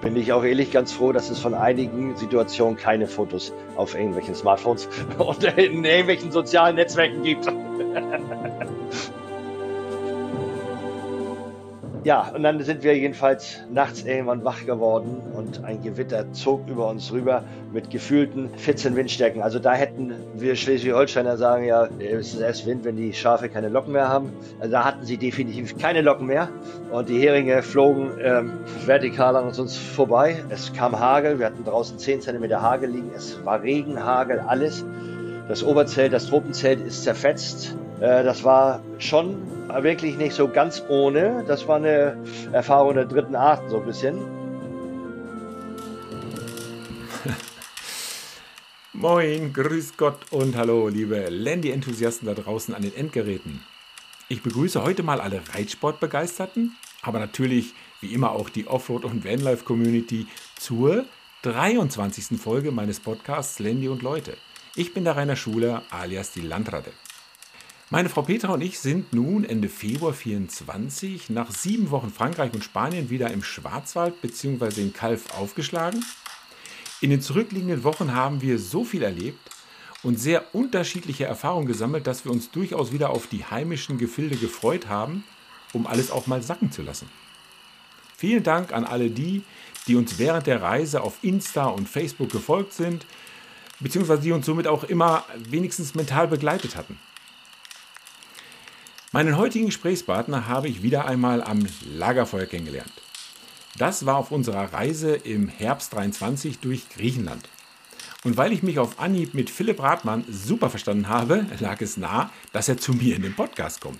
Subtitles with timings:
[0.00, 4.34] bin ich auch ehrlich ganz froh, dass es von einigen Situationen keine Fotos auf irgendwelchen
[4.34, 4.88] Smartphones
[5.18, 7.46] oder in irgendwelchen sozialen Netzwerken gibt.
[12.02, 16.88] Ja, und dann sind wir jedenfalls nachts irgendwann wach geworden und ein Gewitter zog über
[16.88, 19.42] uns rüber mit gefühlten 14 Windstärken.
[19.42, 23.68] Also da hätten wir Schleswig-Holsteiner sagen, ja, es ist erst Wind, wenn die Schafe keine
[23.68, 24.32] Locken mehr haben.
[24.60, 26.48] Also da hatten sie definitiv keine Locken mehr
[26.90, 28.52] und die Heringe flogen ähm,
[28.86, 30.42] vertikal an uns vorbei.
[30.48, 34.86] Es kam Hagel, wir hatten draußen 10 cm Hagel liegen, es war Regen, Hagel, alles.
[35.48, 37.76] Das Oberzelt, das Tropenzelt ist zerfetzt.
[38.00, 39.36] Äh, das war schon
[39.82, 41.44] wirklich nicht so ganz ohne.
[41.46, 42.16] Das war eine
[42.52, 44.18] Erfahrung der dritten Art, so ein bisschen.
[48.92, 53.62] Moin, grüß Gott und hallo, liebe Landy-Enthusiasten da draußen an den Endgeräten.
[54.28, 60.26] Ich begrüße heute mal alle Reitsportbegeisterten, aber natürlich wie immer auch die Offroad- und Vanlife-Community
[60.56, 61.04] zur
[61.42, 62.40] 23.
[62.40, 64.36] Folge meines Podcasts Landy und Leute.
[64.74, 66.92] Ich bin der Rainer Schuler alias die Landratte.
[67.92, 72.62] Meine Frau Petra und ich sind nun Ende Februar 24 nach sieben Wochen Frankreich und
[72.62, 74.80] Spanien wieder im Schwarzwald bzw.
[74.80, 76.04] in Kalf aufgeschlagen.
[77.00, 79.40] In den zurückliegenden Wochen haben wir so viel erlebt
[80.04, 84.86] und sehr unterschiedliche Erfahrungen gesammelt, dass wir uns durchaus wieder auf die heimischen Gefilde gefreut
[84.86, 85.24] haben,
[85.72, 87.10] um alles auch mal sacken zu lassen.
[88.16, 89.42] Vielen Dank an alle die,
[89.88, 93.04] die uns während der Reise auf Insta und Facebook gefolgt sind,
[93.80, 96.96] beziehungsweise die uns somit auch immer wenigstens mental begleitet hatten.
[99.12, 102.92] Meinen heutigen Gesprächspartner habe ich wieder einmal am Lagerfeuer kennengelernt.
[103.76, 107.48] Das war auf unserer Reise im Herbst 23 durch Griechenland.
[108.22, 112.30] Und weil ich mich auf Anhieb mit Philipp Rathmann super verstanden habe, lag es nah,
[112.52, 113.98] dass er zu mir in den Podcast kommt.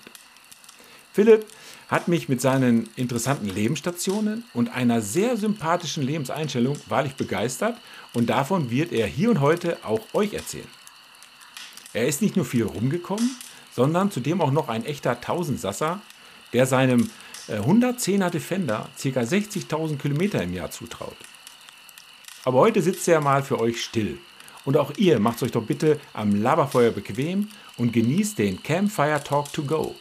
[1.12, 1.44] Philipp
[1.88, 7.76] hat mich mit seinen interessanten Lebensstationen und einer sehr sympathischen Lebenseinstellung wahrlich begeistert
[8.14, 10.68] und davon wird er hier und heute auch euch erzählen.
[11.92, 13.28] Er ist nicht nur viel rumgekommen,
[13.80, 16.02] sondern zudem auch noch ein echter Tausendsasser,
[16.52, 17.08] der seinem
[17.48, 19.20] 110er äh, Defender ca.
[19.20, 21.16] 60.000 Kilometer im Jahr zutraut.
[22.44, 24.18] Aber heute sitzt er mal für euch still.
[24.66, 27.48] Und auch ihr macht euch doch bitte am Laberfeuer bequem
[27.78, 29.94] und genießt den Campfire Talk to Go.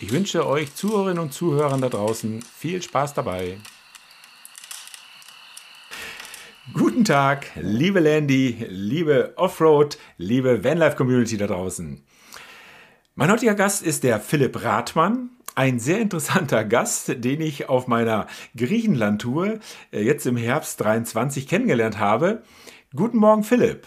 [0.00, 3.58] Ich wünsche euch Zuhörerinnen und Zuhörern da draußen viel Spaß dabei.
[6.72, 12.02] Guten Tag, liebe Landy, liebe Offroad, liebe Vanlife Community da draußen.
[13.14, 15.28] Mein heutiger Gast ist der Philipp Rathmann.
[15.54, 19.58] Ein sehr interessanter Gast, den ich auf meiner Griechenland-Tour
[19.92, 22.42] äh, jetzt im Herbst 23 kennengelernt habe.
[22.96, 23.86] Guten Morgen, Philipp.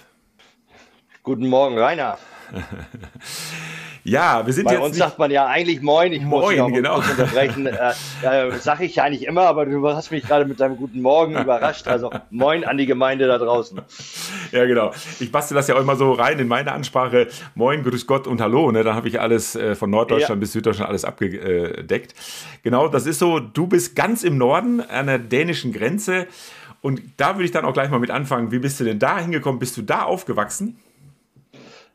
[1.23, 2.19] Guten Morgen, Rainer.
[4.07, 4.83] Ja, wir sind Bei jetzt.
[4.83, 6.13] uns nicht sagt man ja eigentlich Moin.
[6.13, 6.97] Ich Moin, muss genau.
[6.97, 7.65] unterbrechen.
[7.65, 11.01] äh, äh, Sag ich ja eigentlich immer, aber du hast mich gerade mit deinem guten
[11.01, 11.87] Morgen überrascht.
[11.87, 13.81] Also Moin an die Gemeinde da draußen.
[14.51, 14.91] Ja, genau.
[15.19, 17.29] Ich bastel das ja auch immer so rein in meine Ansprache.
[17.55, 18.71] Moin, Grüß Gott und Hallo.
[18.71, 18.83] Ne?
[18.83, 20.41] Da habe ich alles äh, von Norddeutschland ja.
[20.41, 22.13] bis Süddeutschland alles abgedeckt.
[22.61, 23.39] Genau, das ist so.
[23.39, 26.27] Du bist ganz im Norden an der dänischen Grenze.
[26.81, 28.51] Und da würde ich dann auch gleich mal mit anfangen.
[28.51, 29.57] Wie bist du denn da hingekommen?
[29.57, 30.77] Bist du da aufgewachsen?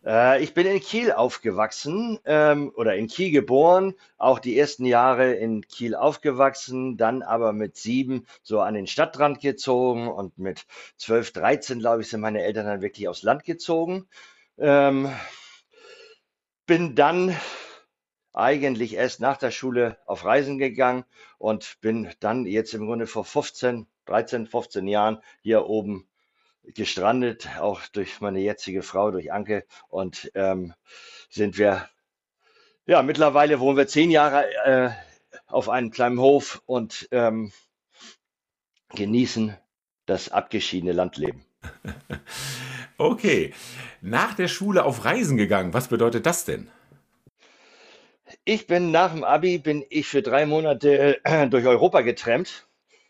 [0.04, 5.32] Äh, ich bin in Kiel aufgewachsen ähm, oder in Kiel geboren, auch die ersten Jahre
[5.34, 10.66] in Kiel aufgewachsen, dann aber mit sieben so an den Stadtrand gezogen und mit
[10.96, 14.06] zwölf, dreizehn, glaube ich, sind meine Eltern dann wirklich aufs Land gezogen.
[14.58, 15.10] Ähm,
[16.66, 17.36] bin dann
[18.32, 21.04] eigentlich erst nach der Schule auf Reisen gegangen
[21.38, 26.06] und bin dann jetzt im Grunde vor 15, 13, 15 Jahren hier oben
[26.74, 29.64] gestrandet, auch durch meine jetzige Frau, durch Anke.
[29.88, 30.74] Und ähm,
[31.28, 31.88] sind wir,
[32.86, 34.90] ja, mittlerweile wohnen wir zehn Jahre äh,
[35.46, 37.52] auf einem kleinen Hof und ähm,
[38.94, 39.56] genießen
[40.06, 41.44] das abgeschiedene Landleben.
[43.00, 43.54] Okay,
[44.02, 45.72] nach der Schule auf Reisen gegangen.
[45.72, 46.68] Was bedeutet das denn?
[48.44, 52.66] Ich bin nach dem Abi bin ich für drei Monate äh, durch Europa getrennt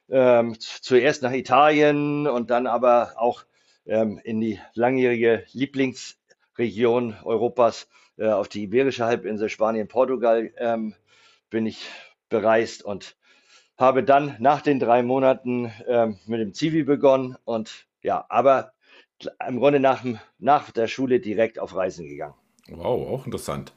[0.08, 3.44] ähm, zuerst nach Italien und dann aber auch
[3.86, 10.94] ähm, in die langjährige Lieblingsregion Europas äh, auf die Iberische Halbinsel, Spanien, Portugal ähm,
[11.48, 11.88] bin ich
[12.28, 13.16] bereist und
[13.76, 18.72] habe dann nach den drei Monaten ähm, mit dem Zivi begonnen und ja, aber
[19.46, 20.04] im Grunde nach,
[20.38, 22.34] nach der Schule direkt auf Reisen gegangen.
[22.68, 23.72] Wow, auch interessant.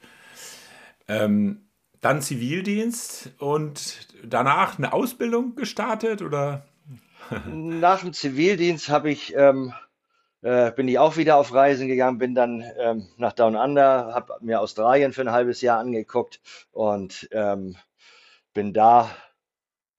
[1.08, 1.68] Ähm,
[2.00, 6.66] dann Zivildienst und danach eine Ausbildung gestartet oder?
[7.46, 9.72] Nach dem Zivildienst habe ich, ähm,
[10.44, 14.36] äh, bin ich auch wieder auf Reisen gegangen, bin dann ähm, nach Down Under, habe
[14.42, 17.76] mir Australien für ein halbes Jahr angeguckt und ähm,
[18.52, 19.10] bin da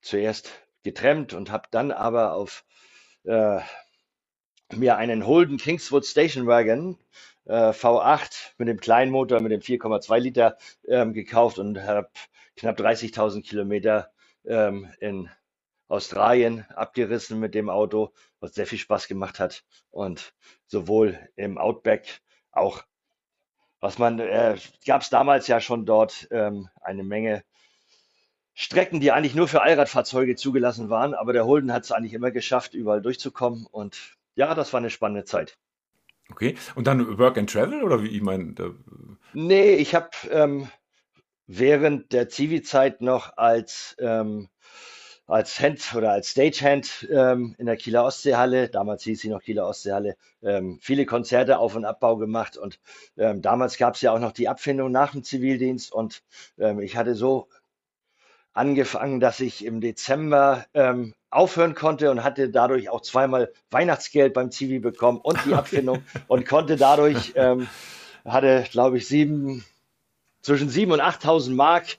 [0.02, 0.52] zuerst
[0.84, 2.64] getrennt und habe dann aber auf
[3.24, 3.60] äh,
[4.72, 7.00] mir einen Holden Kingswood Station Wagon
[7.46, 10.58] äh, V8 mit dem kleinen Motor, mit dem 4,2 Liter
[10.88, 12.10] ähm, gekauft und habe
[12.56, 14.12] knapp 30.000 Kilometer
[14.46, 15.28] ähm, in
[15.88, 19.64] Australien abgerissen mit dem Auto, was sehr viel Spaß gemacht hat.
[19.92, 20.34] Und
[20.66, 22.22] sowohl im Outback
[22.52, 22.84] auch,
[23.80, 27.44] was man, äh, gab es damals ja schon dort ähm, eine Menge
[28.58, 32.32] Strecken, die eigentlich nur für Allradfahrzeuge zugelassen waren, aber der Holden hat es eigentlich immer
[32.32, 33.68] geschafft, überall durchzukommen.
[33.70, 35.58] Und ja, das war eine spannende Zeit.
[36.32, 38.56] Okay, und dann Work and Travel oder wie ich meine?
[39.34, 40.70] Nee, ich habe ähm,
[41.46, 44.50] während der Zivi-Zeit noch als ähm,
[45.28, 49.68] als Hand oder als Stagehand ähm, in der Kieler Ostseehalle, damals hieß sie noch Kieler
[49.68, 52.58] Ostseehalle, ähm, viele Konzerte auf- und Abbau gemacht.
[52.58, 52.80] Und
[53.18, 55.92] ähm, damals gab es ja auch noch die Abfindung nach dem Zivildienst.
[55.92, 56.22] Und
[56.60, 57.48] ähm, ich hatte so
[58.54, 64.52] angefangen, dass ich im Dezember ähm, aufhören konnte und hatte dadurch auch zweimal Weihnachtsgeld beim
[64.52, 67.68] Zivi bekommen und die Abfindung und konnte dadurch, ähm,
[68.24, 69.66] hatte, glaube ich, sieben,
[70.42, 71.98] zwischen sieben und 8.000 Mark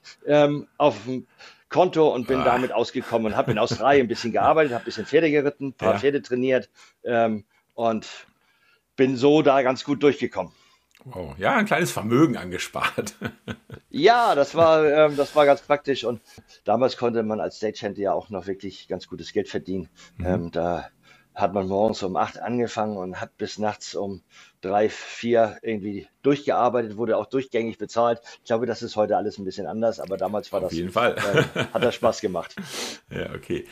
[0.77, 1.27] auf dem
[1.69, 2.45] Konto und bin ah.
[2.45, 5.73] damit ausgekommen und habe in Australien ein bisschen gearbeitet, habe ein bisschen Pferde geritten, ein
[5.73, 5.99] paar ja.
[5.99, 6.69] Pferde trainiert
[7.03, 8.07] ähm, und
[8.95, 10.53] bin so da ganz gut durchgekommen.
[11.05, 11.35] Wow.
[11.37, 13.15] Ja, ein kleines Vermögen angespart.
[13.89, 16.03] ja, das war, ähm, das war ganz praktisch.
[16.03, 16.21] Und
[16.65, 19.89] damals konnte man als Stagehand ja auch noch wirklich ganz gutes Geld verdienen.
[20.17, 20.25] Mhm.
[20.25, 20.89] Ähm, da
[21.33, 24.23] hat man morgens um acht angefangen und hat bis nachts um
[24.61, 28.21] drei, vier irgendwie durchgearbeitet, wurde auch durchgängig bezahlt.
[28.39, 30.73] Ich glaube, das ist heute alles ein bisschen anders, aber damals war Auf das.
[30.73, 31.15] Auf jeden Fall.
[31.17, 32.55] Äh, hat das Spaß gemacht.
[33.11, 33.65] ja, okay.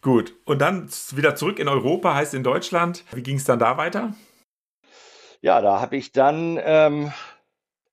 [0.00, 0.34] Gut.
[0.44, 3.04] Und dann wieder zurück in Europa, heißt in Deutschland.
[3.12, 4.14] Wie ging es dann da weiter?
[5.40, 7.12] Ja, da habe ich dann, ähm,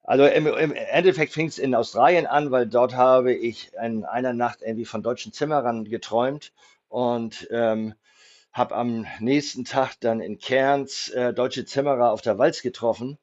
[0.04, 4.34] also im, im Endeffekt fing es in Australien an, weil dort habe ich in einer
[4.34, 6.52] Nacht irgendwie von deutschen Zimmerern geträumt
[6.90, 7.94] und ähm,
[8.54, 13.18] habe am nächsten Tag dann in Cairns äh, deutsche Zimmerer auf der Walz getroffen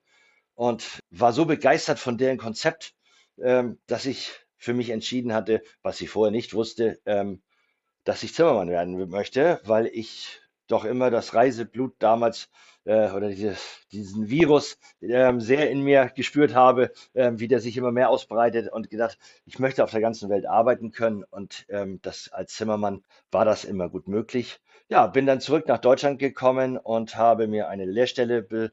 [0.54, 2.94] und war so begeistert von deren Konzept,
[3.38, 7.42] ähm, dass ich für mich entschieden hatte, was ich vorher nicht wusste, ähm,
[8.04, 10.40] dass ich Zimmermann werden möchte, weil ich
[10.70, 12.49] doch immer das Reiseblut damals
[12.84, 13.56] äh, oder diese,
[13.93, 18.72] diesen Virus ähm, sehr in mir gespürt habe, ähm, wie der sich immer mehr ausbreitet
[18.72, 23.02] und gedacht, ich möchte auf der ganzen Welt arbeiten können und ähm, das als Zimmermann
[23.31, 24.61] war das immer gut möglich.
[24.88, 28.73] Ja, bin dann zurück nach Deutschland gekommen und habe mir eine Lehrstelle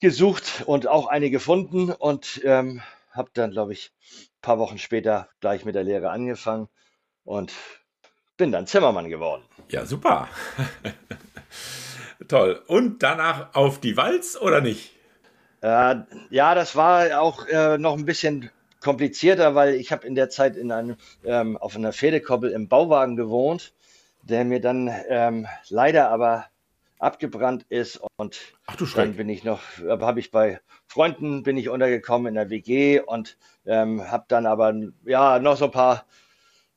[0.00, 2.82] gesucht und auch eine gefunden und ähm,
[3.12, 6.68] habe dann, glaube ich, ein paar Wochen später gleich mit der Lehre angefangen
[7.24, 7.52] und
[8.36, 9.44] bin dann Zimmermann geworden.
[9.72, 10.28] Ja, super.
[12.28, 12.62] Toll.
[12.66, 14.94] Und danach auf die Walz oder nicht?
[15.62, 15.96] Äh,
[16.28, 20.56] ja, das war auch äh, noch ein bisschen komplizierter, weil ich habe in der Zeit
[20.56, 23.72] in einem, ähm, auf einer Pferdekoppel im Bauwagen gewohnt,
[24.20, 26.44] der mir dann ähm, leider aber
[26.98, 31.70] abgebrannt ist und Ach, du dann bin ich noch, habe ich bei Freunden bin ich
[31.70, 34.74] untergekommen in der WG und ähm, habe dann aber
[35.06, 36.04] ja noch so ein paar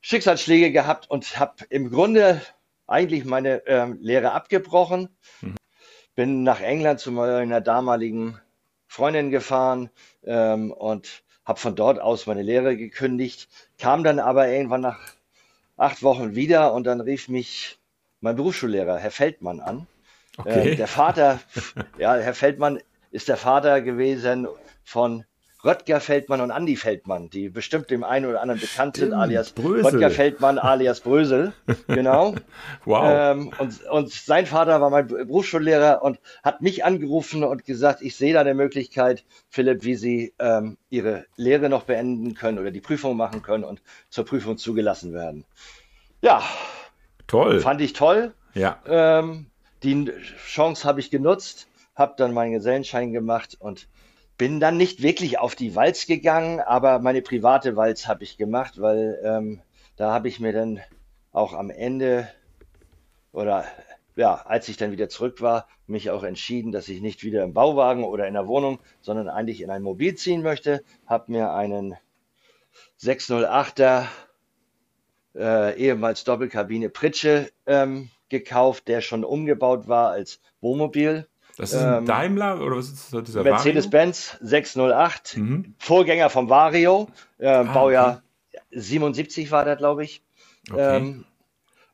[0.00, 2.40] Schicksalsschläge gehabt und habe im Grunde
[2.86, 5.08] eigentlich meine ähm, Lehre abgebrochen,
[5.40, 5.56] mhm.
[6.14, 8.40] bin nach England zu meiner damaligen
[8.86, 9.90] Freundin gefahren
[10.24, 13.48] ähm, und habe von dort aus meine Lehre gekündigt,
[13.78, 14.98] kam dann aber irgendwann nach
[15.76, 17.78] acht Wochen wieder und dann rief mich
[18.20, 19.86] mein Berufsschullehrer, Herr Feldmann, an.
[20.38, 20.72] Okay.
[20.72, 21.40] Äh, der Vater,
[21.98, 24.48] ja, Herr Feldmann ist der Vater gewesen
[24.84, 25.24] von
[25.66, 29.84] Röttger Feldmann und Andi Feldmann, die bestimmt dem einen oder anderen bekannt sind, alias Brösel.
[29.84, 31.52] Röttger Feldmann alias Brösel.
[31.88, 32.36] Genau.
[32.84, 33.04] wow.
[33.04, 38.16] Ähm, und, und sein Vater war mein Berufsschullehrer und hat mich angerufen und gesagt, ich
[38.16, 42.80] sehe da eine Möglichkeit, Philipp, wie Sie ähm, Ihre Lehre noch beenden können oder die
[42.80, 45.44] Prüfung machen können und zur Prüfung zugelassen werden.
[46.22, 46.42] Ja.
[47.26, 47.60] Toll.
[47.60, 48.34] Fand ich toll.
[48.54, 48.78] Ja.
[48.86, 49.46] Ähm,
[49.82, 50.12] die
[50.46, 53.88] Chance habe ich genutzt, habe dann meinen Gesellenschein gemacht und
[54.38, 58.80] bin dann nicht wirklich auf die Walz gegangen, aber meine private Walz habe ich gemacht,
[58.80, 59.60] weil ähm,
[59.96, 60.80] da habe ich mir dann
[61.32, 62.28] auch am Ende
[63.32, 63.64] oder
[64.14, 67.52] ja, als ich dann wieder zurück war, mich auch entschieden, dass ich nicht wieder im
[67.52, 70.82] Bauwagen oder in der Wohnung, sondern eigentlich in ein Mobil ziehen möchte.
[71.06, 71.96] Habe mir einen
[73.00, 74.06] 608er
[75.34, 81.98] äh, ehemals Doppelkabine Pritsche ähm, gekauft, der schon umgebaut war als Wohnmobil das ist ein
[81.98, 85.74] ähm, Daimler oder was ist das, dieser Mercedes-Benz 608, mhm.
[85.78, 87.08] Vorgänger vom Vario,
[87.38, 88.22] äh, ah, Baujahr
[88.52, 88.60] okay.
[88.72, 90.22] 77 war der, glaube ich.
[90.70, 90.96] Okay.
[90.96, 91.24] Ähm,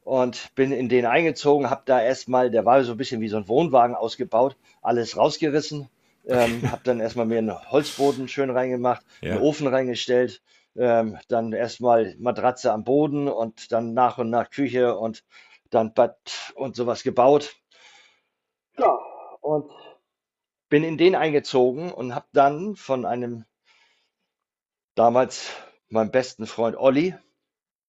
[0.05, 3.37] und bin in den eingezogen, habe da erstmal, der war so ein bisschen wie so
[3.37, 5.89] ein Wohnwagen ausgebaut, alles rausgerissen,
[6.27, 9.33] ähm, habe dann erstmal mir einen Holzboden schön reingemacht, ja.
[9.33, 10.43] einen Ofen reingestellt,
[10.75, 15.23] ähm, dann erstmal Matratze am Boden und dann nach und nach Küche und
[15.71, 17.55] dann Bad und sowas gebaut.
[18.77, 18.99] Ja,
[19.43, 19.71] und
[20.71, 23.45] bin in den eingezogen und habe dann von einem
[24.95, 25.51] damals
[25.89, 27.15] meinem besten Freund Olli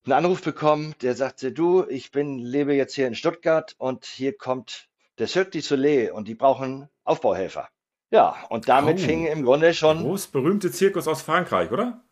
[0.04, 4.36] einen Anruf bekommen, der sagte, du, ich bin, lebe jetzt hier in Stuttgart und hier
[4.36, 7.68] kommt der Cirque du Soleil und die brauchen Aufbauhelfer.
[8.10, 12.04] Ja, und damit Oh, fing im Grunde schon, groß berühmte Zirkus aus Frankreich, oder?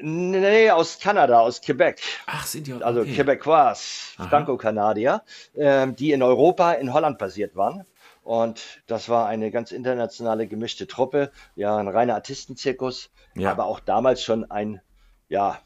[0.00, 3.14] nee, aus Kanada, aus Quebec, Ach, sind die also okay.
[3.14, 4.14] Quebecois.
[4.28, 5.22] Franco-Kanadier,
[5.56, 7.86] ähm, die in Europa, in Holland basiert waren.
[8.28, 13.50] Und das war eine ganz internationale gemischte Truppe, ja, ein reiner Artistenzirkus, Ja.
[13.50, 14.82] aber auch damals schon ein,
[15.30, 15.58] ja,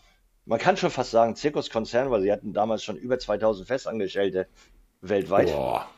[0.46, 4.46] man kann schon fast sagen Zirkuskonzern, weil sie hatten damals schon über 2000 Festangestellte
[5.00, 5.48] weltweit.
[5.48, 5.88] Boah.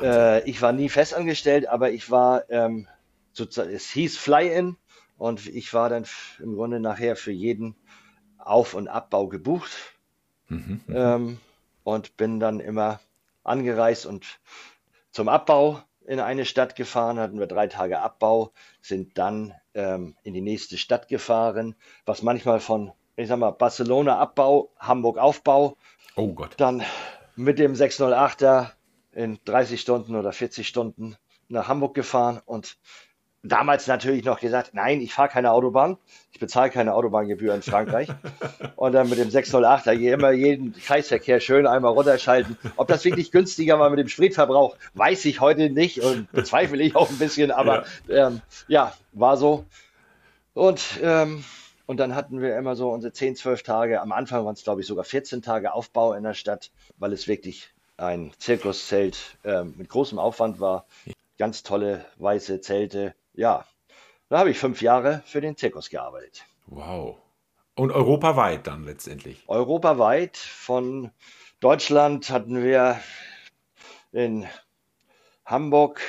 [0.00, 2.86] Äh, ich war nie festangestellt, aber ich war, ähm,
[3.32, 4.76] sozusagen, es hieß Fly-In
[5.18, 6.04] und ich war dann
[6.38, 7.74] im Grunde nachher für jeden
[8.38, 9.72] Auf- und Abbau gebucht
[10.46, 10.82] Mhm.
[10.88, 11.40] ähm,
[11.82, 13.00] und bin dann immer
[13.42, 14.38] angereist und
[15.20, 20.32] zum Abbau in eine Stadt gefahren, hatten wir drei Tage Abbau, sind dann ähm, in
[20.32, 21.74] die nächste Stadt gefahren,
[22.06, 25.76] was manchmal von, ich sag mal, Barcelona Abbau, Hamburg Aufbau,
[26.16, 26.54] Oh Gott.
[26.56, 26.82] dann
[27.36, 28.70] mit dem 608er
[29.12, 32.78] in 30 Stunden oder 40 Stunden nach Hamburg gefahren und
[33.42, 35.96] damals natürlich noch gesagt, nein, ich fahre keine Autobahn,
[36.32, 38.08] ich bezahle keine Autobahngebühr in Frankreich.
[38.76, 42.58] Und dann mit dem 608er hier immer jeden Kreisverkehr schön einmal runterschalten.
[42.76, 46.96] Ob das wirklich günstiger war mit dem Spritverbrauch, weiß ich heute nicht und bezweifle ich
[46.96, 49.64] auch ein bisschen, aber ähm, ja, war so.
[50.54, 51.44] Und, ähm,
[51.86, 54.00] und dann hatten wir immer so unsere 10, 12 Tage.
[54.00, 57.28] Am Anfang waren es, glaube ich, sogar 14 Tage Aufbau in der Stadt, weil es
[57.28, 60.86] wirklich ein Zirkuszelt ähm, mit großem Aufwand war.
[61.38, 63.14] Ganz tolle weiße Zelte.
[63.34, 63.64] Ja,
[64.28, 66.44] da habe ich fünf Jahre für den Zirkus gearbeitet.
[66.66, 67.18] Wow.
[67.74, 69.42] Und europaweit dann letztendlich.
[69.48, 71.10] Europaweit von
[71.60, 73.00] Deutschland hatten wir
[74.12, 74.46] in
[75.44, 76.00] Hamburg,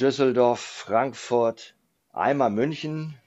[0.00, 1.74] Düsseldorf, Frankfurt,
[2.12, 3.18] einmal München,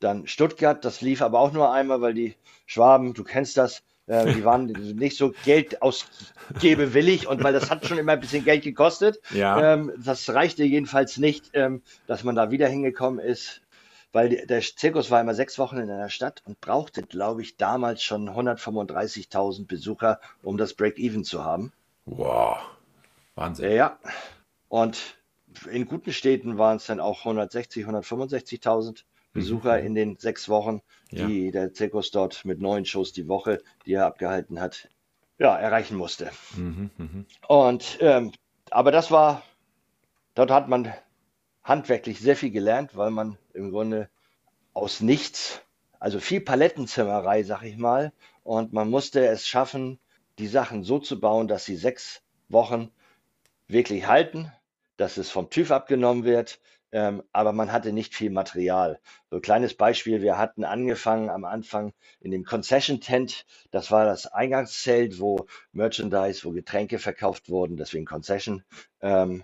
[0.00, 0.84] dann Stuttgart.
[0.84, 4.66] Das lief aber auch nur einmal, weil die Schwaben, du kennst das, äh, die waren
[4.66, 9.20] nicht so Geld ausgebewillig und weil das hat schon immer ein bisschen Geld gekostet.
[9.30, 9.74] Ja.
[9.74, 13.62] Ähm, das reichte jedenfalls nicht, ähm, dass man da wieder hingekommen ist,
[14.12, 17.56] weil die, der Zirkus war immer sechs Wochen in einer Stadt und brauchte, glaube ich,
[17.56, 21.72] damals schon 135.000 Besucher, um das Break-Even zu haben.
[22.06, 22.58] Wow.
[23.34, 23.72] Wahnsinn.
[23.72, 23.98] Ja,
[24.68, 25.16] und
[25.70, 31.26] in guten Städten waren es dann auch 160, 165.000 Besucher in den sechs Wochen, Ja.
[31.26, 34.88] die der Zirkus dort mit neun Shows die Woche, die er abgehalten hat,
[35.38, 36.30] ja, erreichen musste.
[36.56, 37.26] Mhm, mhm.
[37.48, 38.32] Und ähm,
[38.70, 39.42] aber das war,
[40.34, 40.92] dort hat man
[41.62, 44.08] handwerklich sehr viel gelernt, weil man im Grunde
[44.72, 45.60] aus nichts,
[45.98, 48.12] also viel Palettenzimmerei, sag ich mal,
[48.42, 49.98] und man musste es schaffen,
[50.38, 52.90] die Sachen so zu bauen, dass sie sechs Wochen
[53.68, 54.52] wirklich halten,
[54.96, 56.60] dass es vom TÜV abgenommen wird,
[56.94, 59.00] ähm, aber man hatte nicht viel Material.
[59.28, 64.04] So ein kleines Beispiel, wir hatten angefangen am Anfang in dem Concession Tent, das war
[64.04, 68.62] das Eingangszelt, wo Merchandise, wo Getränke verkauft wurden, deswegen Concession.
[69.00, 69.42] Ähm,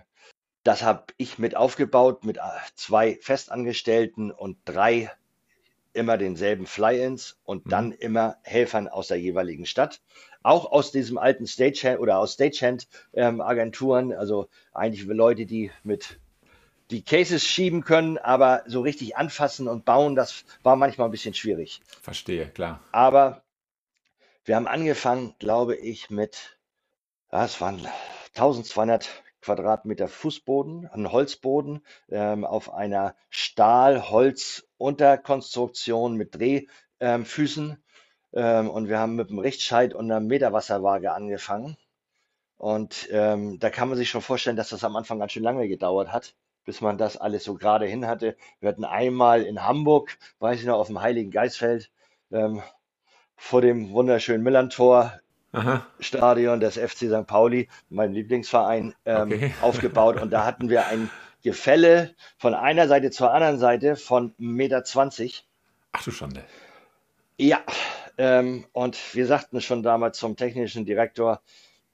[0.63, 2.41] das habe ich mit aufgebaut mit äh,
[2.75, 5.11] zwei Festangestellten und drei
[5.91, 9.99] immer denselben Fly-ins und dann immer Helfern aus der jeweiligen Stadt.
[10.41, 16.21] Auch aus diesem alten Stagehand oder aus Stagehand-Agenturen, also eigentlich Leute, die mit
[16.91, 21.33] die Cases schieben können, aber so richtig anfassen und bauen, das war manchmal ein bisschen
[21.33, 21.81] schwierig.
[22.01, 22.81] Verstehe, klar.
[22.91, 23.43] Aber
[24.43, 26.57] wir haben angefangen, glaube ich, mit,
[27.31, 27.87] ja, es waren
[28.35, 29.07] 1200
[29.41, 37.71] Quadratmeter Fußboden, ein Holzboden ähm, auf einer Stahl-Holz-Unterkonstruktion mit Drehfüßen.
[37.71, 37.77] Ähm,
[38.33, 41.75] ähm, und wir haben mit dem Richtscheit und einer Meterwasserwaage angefangen.
[42.57, 45.67] Und ähm, da kann man sich schon vorstellen, dass das am Anfang ganz schön lange
[45.67, 48.35] gedauert hat, bis man das alles so gerade hin hatte.
[48.59, 51.91] Wir hatten einmal in Hamburg, weiß ich noch, auf dem Heiligen Geistfeld,
[52.31, 52.61] ähm,
[53.35, 55.19] vor dem wunderschönen Millantor
[55.53, 55.85] Aha.
[55.99, 57.27] Stadion des FC St.
[57.27, 59.53] Pauli, mein Lieblingsverein, ähm, Okay.
[59.61, 60.21] aufgebaut.
[60.21, 61.09] Und da hatten wir ein
[61.43, 64.83] Gefälle von einer Seite zur anderen Seite von 1,20 Meter.
[65.93, 66.43] Ach du Schande.
[67.37, 67.61] Ja,
[68.17, 71.41] ähm, und wir sagten schon damals zum technischen Direktor,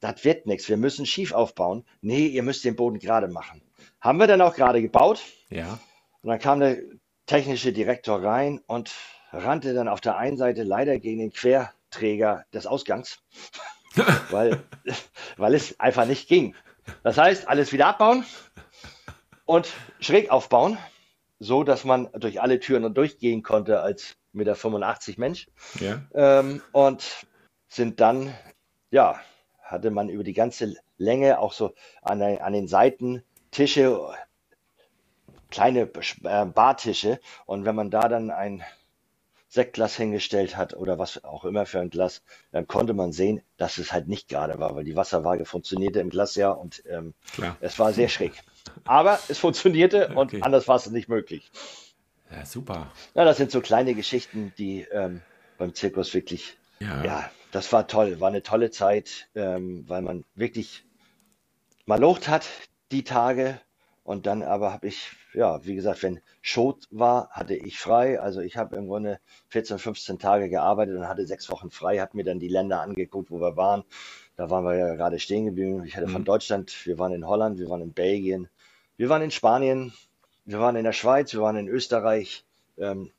[0.00, 1.84] das wird nichts, wir müssen schief aufbauen.
[2.00, 3.62] Nee, ihr müsst den Boden gerade machen.
[4.00, 5.22] Haben wir dann auch gerade gebaut.
[5.50, 5.78] Ja.
[6.22, 6.78] Und dann kam der
[7.26, 8.92] technische Direktor rein und
[9.32, 13.22] rannte dann auf der einen Seite leider gegen den Querträger des Ausgangs,
[14.30, 14.62] weil,
[15.36, 16.54] weil es einfach nicht ging.
[17.02, 18.24] Das heißt, alles wieder abbauen
[19.44, 19.68] und
[20.00, 20.78] schräg aufbauen.
[21.38, 25.48] so, dass man durch alle Türen durchgehen konnte als mit der 85 Mensch.
[25.80, 26.02] Ja.
[26.14, 27.26] Ähm, und
[27.68, 28.34] sind dann,
[28.90, 29.20] ja,
[29.68, 34.00] hatte man über die ganze Länge auch so an, der, an den Seiten Tische,
[35.50, 35.90] kleine
[36.24, 37.20] äh, Bartische.
[37.46, 38.62] Und wenn man da dann ein
[39.48, 42.22] Sektglas hingestellt hat oder was auch immer für ein Glas,
[42.52, 46.10] dann konnte man sehen, dass es halt nicht gerade war, weil die Wasserwaage funktionierte im
[46.10, 47.14] Glas ja und ähm,
[47.60, 48.32] es war sehr schräg.
[48.84, 50.42] Aber es funktionierte und okay.
[50.42, 51.50] anders war es nicht möglich.
[52.30, 52.92] Ja, super.
[53.14, 55.22] Ja, das sind so kleine Geschichten, die ähm,
[55.56, 57.04] beim Zirkus wirklich, ja.
[57.04, 57.30] ja.
[57.52, 60.84] das war toll, war eine tolle Zeit, ähm, weil man wirklich
[61.86, 62.46] mal locht hat
[62.90, 63.60] die Tage
[64.08, 68.18] und dann aber habe ich, ja, wie gesagt, wenn Show war, hatte ich frei.
[68.18, 72.16] Also ich habe im Grunde 14, 15 Tage gearbeitet und hatte sechs Wochen frei, habe
[72.16, 73.84] mir dann die Länder angeguckt, wo wir waren.
[74.36, 75.84] Da waren wir ja gerade stehen geblieben.
[75.84, 76.12] Ich hatte mhm.
[76.12, 78.48] von Deutschland, wir waren in Holland, wir waren in Belgien,
[78.96, 79.92] wir waren in Spanien,
[80.46, 82.46] wir waren in der Schweiz, wir waren in Österreich.
[82.78, 83.10] Ähm,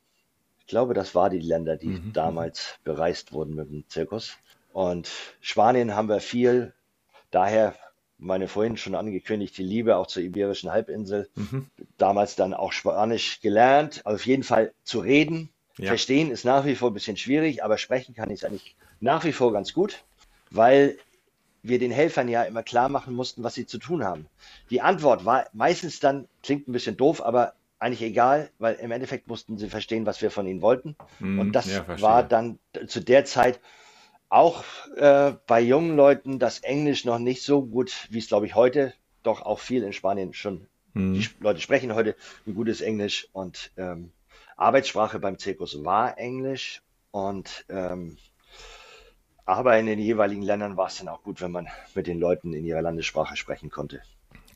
[0.69, 2.13] glaube, das waren die Länder, die mhm.
[2.13, 4.37] damals bereist wurden mit dem Zirkus.
[4.71, 5.09] Und
[5.41, 6.73] Spanien haben wir viel.
[7.31, 7.75] Daher
[8.17, 11.29] meine vorhin schon angekündigte Liebe auch zur Iberischen Halbinsel.
[11.35, 11.67] Mhm.
[11.97, 14.05] Damals dann auch Spanisch gelernt.
[14.05, 15.49] Auf jeden Fall zu reden.
[15.77, 15.87] Ja.
[15.87, 19.23] Verstehen ist nach wie vor ein bisschen schwierig, aber sprechen kann ich es eigentlich nach
[19.23, 20.03] wie vor ganz gut,
[20.51, 20.97] weil
[21.63, 24.27] wir den Helfern ja immer klar machen mussten, was sie zu tun haben.
[24.69, 29.27] Die Antwort war meistens dann, klingt ein bisschen doof, aber eigentlich egal, weil im Endeffekt
[29.27, 30.95] mussten sie verstehen, was wir von ihnen wollten.
[31.19, 33.59] Mm, und das ja, war dann zu der Zeit
[34.27, 34.63] auch
[34.97, 38.93] äh, bei jungen Leuten das Englisch noch nicht so gut, wie es glaube ich heute,
[39.23, 40.67] doch auch viel in Spanien schon.
[40.93, 41.13] Mm.
[41.13, 44.11] Die Leute sprechen heute ein gutes Englisch und ähm,
[44.57, 46.81] Arbeitssprache beim Zirkus war Englisch
[47.11, 48.17] und ähm,
[49.45, 52.53] aber in den jeweiligen Ländern war es dann auch gut, wenn man mit den Leuten
[52.53, 54.01] in ihrer Landessprache sprechen konnte.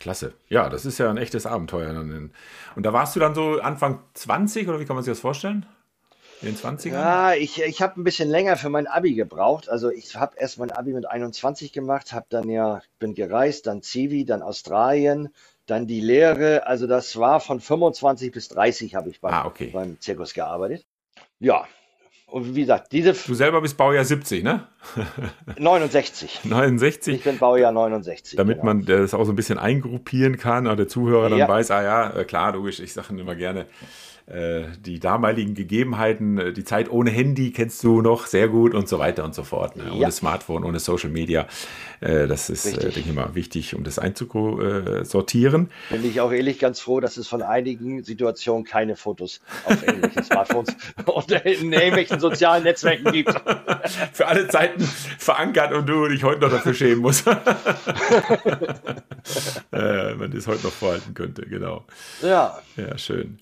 [0.04, 0.34] Klasse.
[0.50, 1.98] Ja, das ist ja ein echtes Abenteuer.
[1.98, 2.34] Und
[2.76, 5.66] da warst du dann so Anfang 20 oder wie kann man sich das vorstellen?
[6.42, 6.92] In den 20ern?
[6.92, 9.70] Ja, ich, ich habe ein bisschen länger für mein Abi gebraucht.
[9.70, 13.82] Also ich habe erst mein Abi mit 21 gemacht, habe dann ja, bin gereist, dann
[13.82, 15.30] Zivi, dann Australien,
[15.68, 16.68] dann die Lehre.
[16.68, 19.70] Also das war von 25 bis 30 habe ich beim, ah, okay.
[19.72, 20.86] beim Zirkus gearbeitet.
[21.40, 21.66] Ja,
[22.34, 23.14] und wie gesagt, diese.
[23.14, 24.64] Du selber bist Baujahr 70, ne?
[25.60, 26.40] 69.
[26.46, 27.18] 69.
[27.18, 28.36] Ich bin Baujahr 69.
[28.38, 28.66] Damit genau.
[28.66, 31.48] man das auch so ein bisschen eingruppieren kann, oder der Zuhörer dann ja.
[31.48, 33.68] weiß, ah ja, äh, klar, logisch, ich sage immer gerne,
[34.26, 38.98] die damaligen Gegebenheiten, äh, die Zeit ohne Handy kennst du noch sehr gut und so
[39.00, 39.76] weiter und so fort.
[39.76, 39.92] Ne?
[39.92, 40.12] Ohne ja.
[40.12, 41.48] Smartphone, ohne Social Media.
[42.00, 45.70] Äh, das ist, äh, denke ich mal, wichtig, um das einzusortieren.
[45.90, 50.24] Bin ich auch ehrlich ganz froh, dass es von einigen Situationen keine Fotos auf irgendwelchen
[50.34, 53.32] Smartphones oder in irgendwelchen sozialen Netzwerken gibt.
[54.14, 57.28] Für alle Zeiten verankert und du dich heute noch dafür schämen musst.
[59.72, 61.84] äh, man das heute noch vorhalten könnte, genau.
[62.22, 62.58] Ja.
[62.78, 63.40] Ja, schön.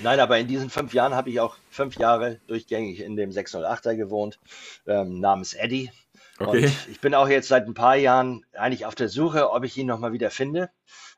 [0.00, 3.96] Nein, aber in diesen fünf Jahren habe ich auch fünf Jahre durchgängig in dem 608er
[3.96, 4.38] gewohnt,
[4.86, 5.90] ähm, namens Eddie.
[6.38, 6.66] Okay.
[6.66, 9.76] Und ich bin auch jetzt seit ein paar Jahren eigentlich auf der Suche, ob ich
[9.76, 10.70] ihn nochmal wieder finde.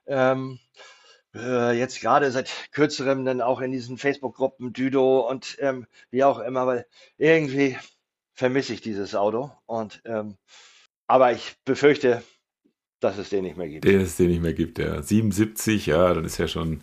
[0.06, 0.58] Ähm,
[1.34, 6.38] äh, jetzt gerade seit kürzerem dann auch in diesen Facebook-Gruppen Düdo und ähm, wie auch
[6.38, 7.76] immer, weil irgendwie
[8.34, 9.50] vermisse ich dieses Auto.
[9.66, 10.36] Und ähm,
[11.06, 12.22] aber ich befürchte,
[13.00, 13.84] dass es den nicht mehr gibt.
[13.84, 15.02] Den es den nicht mehr gibt, ja.
[15.02, 16.82] 77, ja, dann ist ja schon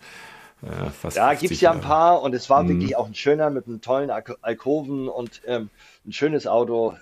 [0.62, 2.69] ja, da gibt es ja ein paar und es war mhm.
[2.69, 5.69] wirklich auch ein schöner mit einem tollen Al Alkoven und ähm,
[6.06, 6.95] ein schönes Auto,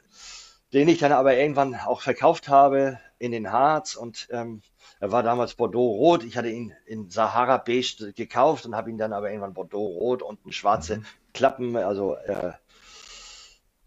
[0.73, 4.61] den ich dann aber irgendwann auch verkauft habe in den Harz und ähm,
[5.01, 6.23] er war damals Bordeaux Rot.
[6.23, 10.21] Ich hatte ihn in Sahara Beige gekauft und habe ihn dann aber irgendwann Bordeaux Rot
[10.21, 11.05] und schwarze mhm.
[11.33, 12.51] Klappen, also äh,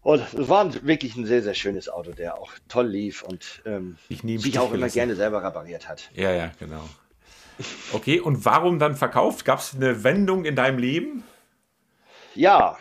[0.03, 3.97] und es war wirklich ein sehr, sehr schönes Auto, der auch toll lief und ähm,
[4.09, 6.09] sich auch immer gerne selber repariert hat.
[6.13, 6.83] Ja, ja, genau.
[7.91, 9.45] Okay, und warum dann verkauft?
[9.45, 11.23] Gab es eine Wendung in deinem Leben?
[12.35, 12.77] Ja,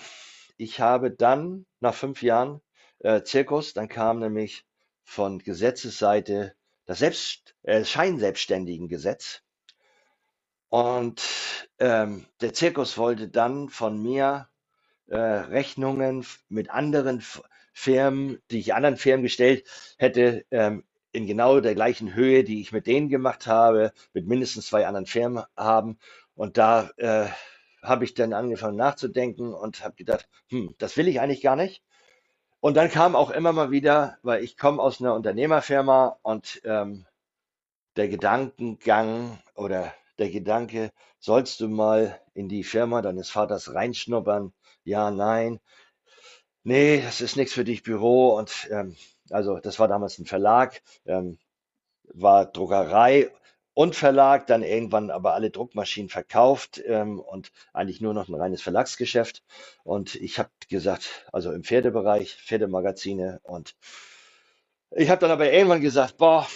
[0.57, 2.61] ich habe dann nach fünf Jahren
[3.01, 4.65] äh, Zirkus, dann kam nämlich
[5.05, 6.55] von Gesetzesseite
[6.87, 9.43] das Selbst, äh, Scheinselbstständigengesetz.
[10.69, 11.23] Und
[11.79, 14.49] ähm, der Zirkus wollte dann von mir
[15.09, 17.23] äh, Rechnungen mit anderen
[17.75, 19.67] Firmen, die ich anderen Firmen gestellt
[19.99, 24.67] hätte, ähm, in genau der gleichen Höhe, die ich mit denen gemacht habe, mit mindestens
[24.67, 25.99] zwei anderen Firmen haben.
[26.35, 27.27] Und da äh,
[27.83, 31.83] habe ich dann angefangen nachzudenken und habe gedacht, hm, das will ich eigentlich gar nicht.
[32.61, 37.07] Und dann kam auch immer mal wieder, weil ich komme aus einer Unternehmerfirma und ähm,
[37.97, 44.53] der Gedankengang oder der Gedanke, sollst du mal in die Firma deines Vaters reinschnuppern?
[44.85, 45.61] Ja, nein.
[46.65, 48.37] Nee, das ist nichts für dich, Büro.
[48.37, 48.97] Und ähm,
[49.33, 51.39] also das war damals ein Verlag, ähm,
[52.15, 53.31] war Druckerei
[53.75, 58.63] und Verlag, dann irgendwann aber alle Druckmaschinen verkauft ähm, und eigentlich nur noch ein reines
[58.63, 59.43] Verlagsgeschäft.
[59.83, 63.41] Und ich habe gesagt, also im Pferdebereich, Pferdemagazine.
[63.43, 63.75] Und
[64.91, 66.47] ich habe dann aber irgendwann gesagt, boah,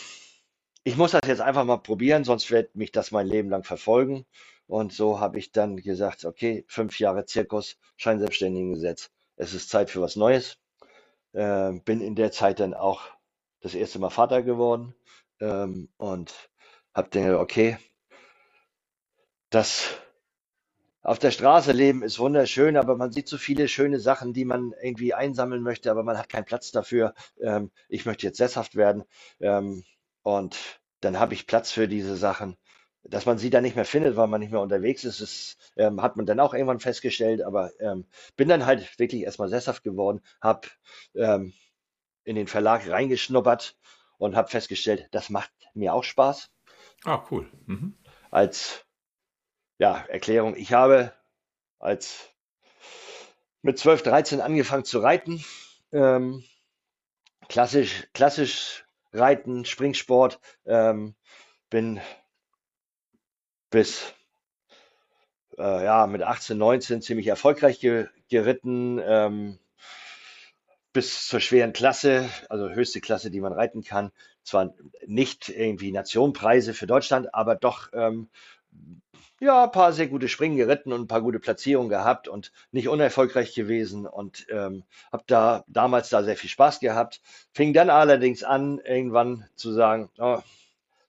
[0.85, 4.27] ich muss das jetzt einfach mal probieren, sonst wird mich das mein Leben lang verfolgen.
[4.67, 9.11] Und so habe ich dann gesagt, okay, fünf Jahre Zirkus, Scheinselbstständigengesetz.
[9.37, 10.59] Es ist Zeit für was Neues.
[11.37, 13.03] Äh, bin in der Zeit dann auch
[13.61, 14.95] das erste Mal Vater geworden
[15.41, 16.35] ähm, und
[16.95, 17.79] habe gedacht, okay,
[19.51, 19.99] das
[21.03, 24.73] auf der Straße leben ist wunderschön, aber man sieht so viele schöne Sachen, die man
[24.83, 27.15] irgendwie einsammeln möchte, aber man hat keinen Platz dafür.
[27.41, 29.05] Ähm, ich möchte jetzt sesshaft werden
[29.41, 29.85] ähm,
[30.23, 30.57] und
[31.01, 32.57] dann habe ich Platz für diese Sachen.
[33.09, 36.03] Dass man sie dann nicht mehr findet, weil man nicht mehr unterwegs ist, das ähm,
[36.03, 37.43] hat man dann auch irgendwann festgestellt.
[37.43, 40.69] Aber ähm, bin dann halt wirklich erstmal sesshaft geworden, habe
[41.15, 41.53] ähm,
[42.25, 43.77] in den Verlag reingeschnuppert
[44.19, 46.51] und habe festgestellt, das macht mir auch Spaß.
[47.05, 47.49] Ah, cool.
[47.67, 47.97] Mhm.
[48.31, 48.85] Als
[49.79, 51.13] ja, Erklärung, ich habe
[51.79, 52.31] als
[53.63, 55.45] mit 12, 13 angefangen zu reiten.
[55.93, 56.45] Ähm,
[57.49, 60.41] klassisch, klassisch Reiten, Springsport.
[60.65, 61.15] Ähm,
[61.71, 62.01] bin
[63.71, 64.15] bis
[65.59, 69.01] äh, ja, mit 18, 19 ziemlich erfolgreich ge geritten.
[69.05, 69.59] Ähm,
[70.93, 74.13] bis zur schweren Klasse, also höchste Klasse, die man reiten kann.
[74.43, 74.73] Zwar
[75.07, 78.31] nicht irgendwie Nationenpreise für Deutschland, aber doch ähm,
[79.41, 82.89] ja, ein paar sehr gute Springen geritten und ein paar gute Platzierungen gehabt und nicht
[82.89, 87.21] unerfolgreich gewesen und ähm, habe da damals da sehr viel Spaß gehabt.
[87.53, 90.39] Fing dann allerdings an, irgendwann zu sagen, oh,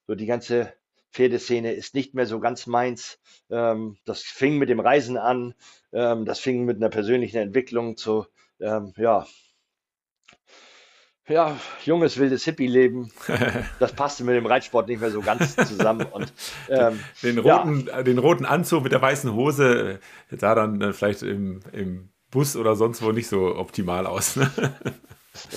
[0.06, 0.74] so die ganze
[1.18, 3.18] Pferdeszene ist nicht mehr so ganz meins.
[3.50, 5.54] Ähm, das fing mit dem Reisen an,
[5.92, 8.26] ähm, das fing mit einer persönlichen Entwicklung zu,
[8.60, 9.26] ähm, ja,
[11.26, 13.10] ja, junges, wildes Hippie-Leben.
[13.80, 16.06] Das passte mit dem Reitsport nicht mehr so ganz zusammen.
[16.06, 16.32] Und,
[16.68, 18.02] ähm, den, roten, ja.
[18.02, 19.98] den roten Anzug mit der weißen Hose
[20.30, 24.36] sah dann äh, vielleicht im, im Bus oder sonst wo nicht so optimal aus.
[24.36, 24.50] Ne?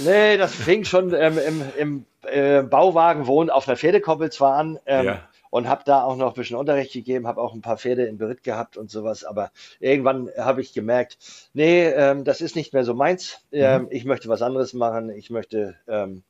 [0.05, 4.77] Nee, das fing schon ähm, im, im äh, Bauwagen wohnen auf einer Pferdekoppel zwar an.
[4.85, 7.77] Ähm, ja und habe da auch noch ein bisschen Unterricht gegeben, habe auch ein paar
[7.77, 9.23] Pferde in Beritt gehabt und sowas.
[9.23, 11.19] Aber irgendwann habe ich gemerkt,
[11.53, 13.45] nee, ähm, das ist nicht mehr so meins.
[13.51, 13.87] Ähm, mhm.
[13.91, 15.09] Ich möchte was anderes machen.
[15.11, 16.23] Ich möchte ähm,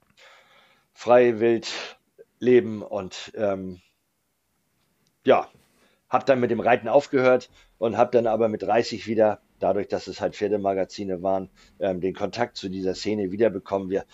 [0.94, 1.70] frei wild
[2.40, 3.80] leben und ähm,
[5.24, 5.48] ja,
[6.10, 10.08] habe dann mit dem Reiten aufgehört und habe dann aber mit 30 wieder, dadurch, dass
[10.08, 13.92] es halt Pferdemagazine waren, ähm, den Kontakt zu dieser Szene wiederbekommen.
[13.92, 14.06] Wir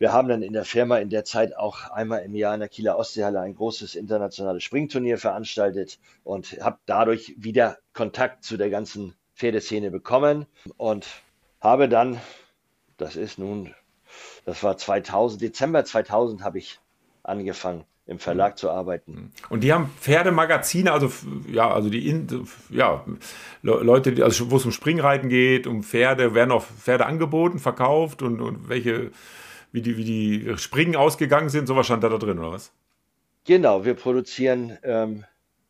[0.00, 2.70] wir haben dann in der Firma in der Zeit auch einmal im Jahr in der
[2.70, 9.14] Kieler Ostseehalle ein großes internationales Springturnier veranstaltet und habe dadurch wieder Kontakt zu der ganzen
[9.36, 10.46] Pferdeszene bekommen
[10.78, 11.06] und
[11.60, 12.18] habe dann,
[12.96, 13.74] das ist nun,
[14.46, 16.80] das war 2000, Dezember 2000 habe ich
[17.22, 19.32] angefangen im Verlag zu arbeiten.
[19.50, 21.12] Und die haben Pferdemagazine, also
[21.46, 22.26] ja, also die
[22.70, 23.04] ja,
[23.62, 28.40] Leute, also wo es um Springreiten geht, um Pferde, werden auch Pferde angeboten, verkauft und,
[28.40, 29.10] und welche
[29.72, 32.72] wie die, wie die Springen ausgegangen sind, sowas stand da, da drin, oder was?
[33.44, 35.24] Genau, wir produzieren ähm,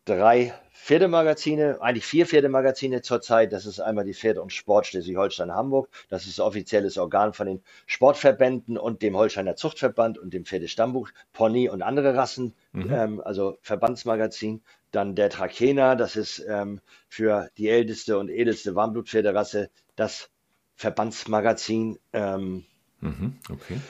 [0.04, 3.52] drei Pferdemagazine, eigentlich vier Pferdemagazine zurzeit.
[3.52, 5.88] Das ist einmal die Pferde- und Sport Schleswig-Holstein-Hamburg.
[6.08, 11.68] Das ist offizielles Organ von den Sportverbänden und dem Holsteiner Zuchtverband und dem Pferdestammbuch, Pony
[11.68, 12.90] und andere Rassen, mhm.
[12.90, 14.62] ähm, also Verbandsmagazin.
[14.90, 20.30] Dann der Trakehner, das ist ähm, für die älteste und edelste Warmblutpferderasse das
[20.76, 21.98] Verbandsmagazin.
[22.12, 22.64] Ähm,
[23.00, 23.80] Mhm, okay.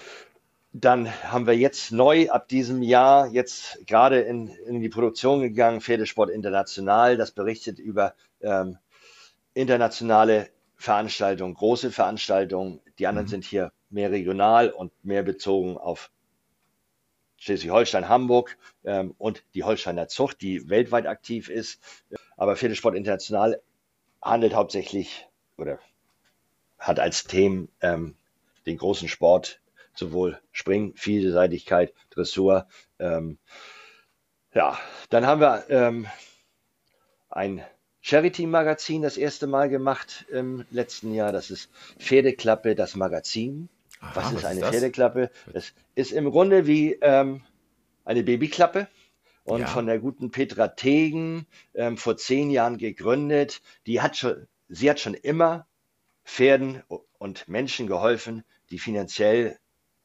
[0.72, 5.80] Dann haben wir jetzt neu ab diesem Jahr jetzt gerade in, in die Produktion gegangen,
[5.80, 7.16] Pferdesport International.
[7.16, 8.78] Das berichtet über ähm,
[9.52, 12.80] internationale Veranstaltungen, große Veranstaltungen.
[12.98, 13.30] Die anderen mhm.
[13.30, 16.10] sind hier mehr regional und mehr bezogen auf
[17.36, 21.80] Schleswig-Holstein, Hamburg ähm, und die Holsteiner Zucht, die weltweit aktiv ist.
[22.36, 23.60] Aber Pferdesport International
[24.22, 25.80] handelt hauptsächlich oder
[26.78, 28.14] hat als Themen ähm,
[28.66, 29.60] den großen Sport,
[29.94, 32.66] sowohl Spring, Vielseitigkeit, Dressur.
[32.98, 33.38] Ähm,
[34.54, 34.78] ja,
[35.10, 36.06] dann haben wir ähm,
[37.28, 37.64] ein
[38.00, 41.32] Charity-Magazin das erste Mal gemacht im letzten Jahr.
[41.32, 43.68] Das ist Pferdeklappe, das Magazin.
[44.00, 45.30] Aha, was ist was eine ist Pferdeklappe?
[45.52, 47.42] Das ist im Grunde wie ähm,
[48.04, 48.88] eine Babyklappe
[49.44, 49.66] und ja.
[49.66, 53.60] von der guten Petra Tegen ähm, vor zehn Jahren gegründet.
[53.86, 55.66] Die hat schon, sie hat schon immer
[56.24, 56.82] Pferden
[57.20, 59.58] und Menschen geholfen, die finanziell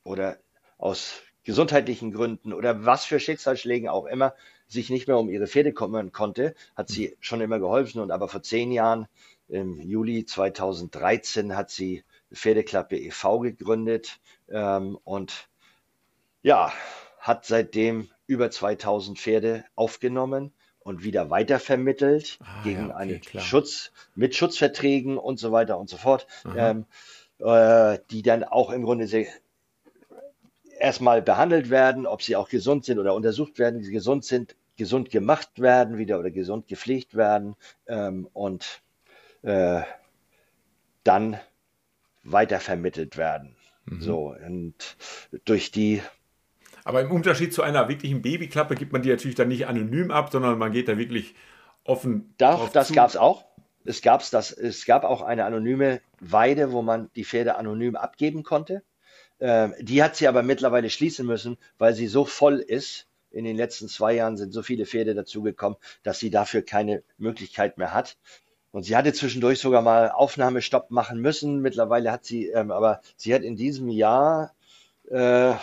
[0.04, 0.38] oder
[0.78, 4.36] aus gesundheitlichen Gründen oder was für Schicksalsschlägen auch immer
[4.68, 8.02] sich nicht mehr um ihre Pferde kümmern konnte, hat sie schon immer geholfen.
[8.02, 9.08] Und aber vor zehn Jahren,
[9.48, 13.40] im Juli 2013, hat sie Pferdeklappe e.V.
[13.40, 15.48] gegründet ähm, und
[16.42, 16.74] ja,
[17.20, 20.52] hat seitdem über 2000 Pferde aufgenommen
[20.86, 23.44] und wieder weitervermittelt Ah, gegen ja, okay, einen klar.
[23.44, 26.86] Schutz mit Schutzverträgen und so weiter und so fort, ähm,
[27.40, 29.26] äh, die dann auch im Grunde sehr,
[30.80, 35.10] erstmal behandelt werden, ob sie auch gesund sind oder untersucht werden, sie gesund sind, gesund
[35.10, 37.56] gemacht werden wieder oder gesund gepflegt werden
[37.88, 38.82] ähm, und
[39.42, 39.82] äh,
[41.04, 41.40] dann
[42.24, 43.56] weitervermittelt werden.
[44.00, 44.98] So, und
[45.46, 46.02] durch die
[46.86, 50.32] Aber im Unterschied zu einer wirklichen Babyklappe gibt man die natürlich dann nicht anonym ab,
[50.32, 51.34] sondern man geht da wirklich
[51.84, 53.44] offen Doch, drauf das gab es auch.
[53.84, 58.44] Es, gab's das, es gab auch eine anonyme Weide, wo man die Pferde anonym abgeben
[58.44, 58.84] konnte.
[59.40, 63.08] Ähm, die hat sie aber mittlerweile schließen müssen, weil sie so voll ist.
[63.32, 67.78] In den letzten zwei Jahren sind so viele Pferde dazugekommen, dass sie dafür keine Möglichkeit
[67.80, 68.18] mehr hat.
[68.72, 71.62] Und sie hatte zwischendurch sogar mal Aufnahmestopp machen müssen.
[71.62, 74.54] Mittlerweile hat sie, ähm, aber sie hat in diesem Jahr,
[75.10, 75.54] äh,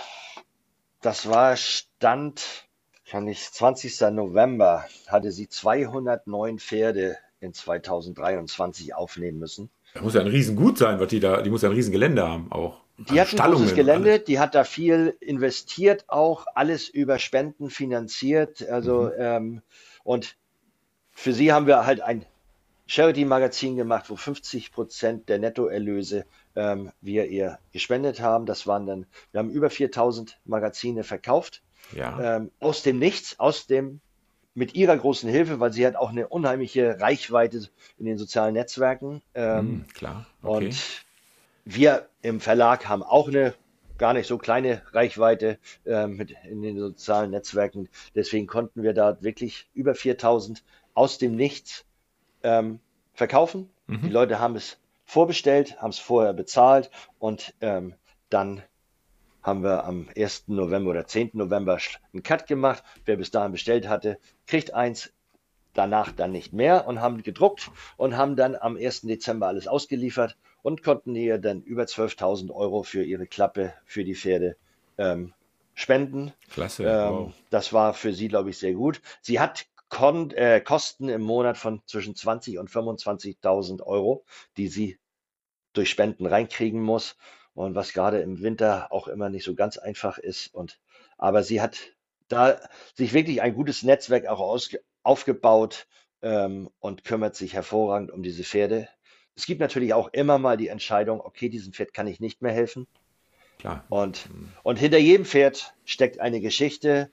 [1.02, 2.66] das war Stand,
[3.08, 4.00] kann ich, 20.
[4.12, 9.68] November, hatte sie 209 Pferde in 2023 aufnehmen müssen.
[9.94, 12.50] Das muss ja ein Riesengut sein, was die da, die muss ja ein Riesengelände haben
[12.50, 12.80] auch.
[13.10, 18.66] Die hat ein großes Gelände, die hat da viel investiert, auch alles über Spenden finanziert.
[18.68, 19.62] Also, ähm,
[20.04, 20.36] und
[21.10, 22.24] für sie haben wir halt ein
[22.92, 28.44] Charity-Magazin gemacht, wo 50 Prozent der Nettoerlöse ähm, wir ihr gespendet haben.
[28.44, 31.62] Das waren dann, wir haben über 4000 Magazine verkauft.
[31.96, 32.36] Ja.
[32.36, 34.00] ähm, aus dem Nichts, aus dem,
[34.54, 39.22] mit ihrer großen Hilfe, weil sie hat auch eine unheimliche Reichweite in den sozialen Netzwerken.
[39.34, 40.26] Ähm, Hm, klar.
[40.42, 40.66] Okay.
[40.66, 41.04] Und
[41.64, 43.54] wir im Verlag haben auch eine
[43.96, 47.88] gar nicht so kleine Reichweite ähm, mit in den sozialen Netzwerken.
[48.14, 51.86] Deswegen konnten wir da wirklich über 4000 aus dem Nichts
[52.42, 52.80] ähm,
[53.14, 53.70] verkaufen.
[53.88, 57.94] Die Leute haben es vorbestellt, haben es vorher bezahlt und ähm,
[58.30, 58.62] dann
[59.42, 60.44] haben wir am 1.
[60.46, 61.30] November oder 10.
[61.34, 61.78] November
[62.12, 62.82] einen Cut gemacht.
[63.04, 65.12] Wer bis dahin bestellt hatte, kriegt eins,
[65.74, 69.02] danach dann nicht mehr und haben gedruckt und haben dann am 1.
[69.02, 74.14] Dezember alles ausgeliefert und konnten ihr dann über 12.000 Euro für ihre Klappe für die
[74.14, 74.56] Pferde
[74.96, 75.34] ähm,
[75.74, 76.32] spenden.
[76.50, 76.84] Klasse.
[76.84, 77.32] Ähm, wow.
[77.50, 79.00] Das war für sie, glaube ich, sehr gut.
[79.20, 84.24] Sie hat Kon äh, Kosten im Monat von zwischen 20 und 25.000 Euro,
[84.56, 84.98] die sie
[85.74, 87.18] durch Spenden reinkriegen muss
[87.52, 90.54] und was gerade im Winter auch immer nicht so ganz einfach ist.
[90.54, 90.80] Und
[91.18, 91.78] aber sie hat
[92.28, 92.58] da
[92.94, 94.58] sich wirklich ein gutes Netzwerk auch
[95.02, 95.86] aufgebaut
[96.22, 98.88] ähm, und kümmert sich hervorragend um diese Pferde.
[99.36, 102.52] Es gibt natürlich auch immer mal die Entscheidung, okay, diesem Pferd kann ich nicht mehr
[102.52, 102.86] helfen.
[103.58, 103.84] Klar.
[103.90, 104.30] Und,
[104.62, 107.10] und hinter jedem Pferd steckt eine Geschichte,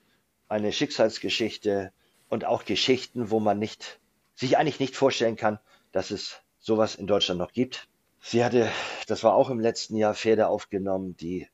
[0.47, 1.91] eine Schicksalsgeschichte
[2.29, 3.99] und auch Geschichten, wo man nicht,
[4.35, 5.59] sich eigentlich nicht vorstellen kann,
[5.91, 7.87] dass es sowas in Deutschland noch gibt.
[8.21, 8.69] Sie hatte,
[9.07, 11.47] das war auch im letzten Jahr, Pferde aufgenommen, die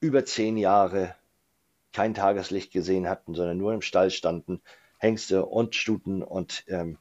[0.00, 1.14] über zehn Jahre
[1.92, 4.62] kein Tageslicht gesehen hatten, sondern nur im Stall standen,
[4.98, 6.98] Hengste und Stuten und, ähm,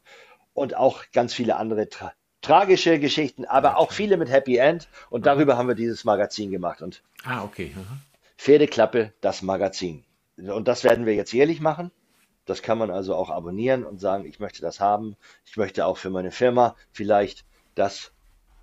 [0.53, 4.89] und auch ganz viele andere tra tragische Geschichten, aber auch viele mit Happy End.
[5.11, 6.81] Und darüber haben wir dieses Magazin gemacht.
[6.81, 7.71] Und Ah, okay.
[7.75, 7.97] Aha.
[8.35, 10.03] Pferdeklappe, das Magazin.
[10.37, 11.91] Und das werden wir jetzt jährlich machen.
[12.51, 15.15] Das kann man also auch abonnieren und sagen, ich möchte das haben.
[15.45, 18.11] Ich möchte auch für meine Firma vielleicht das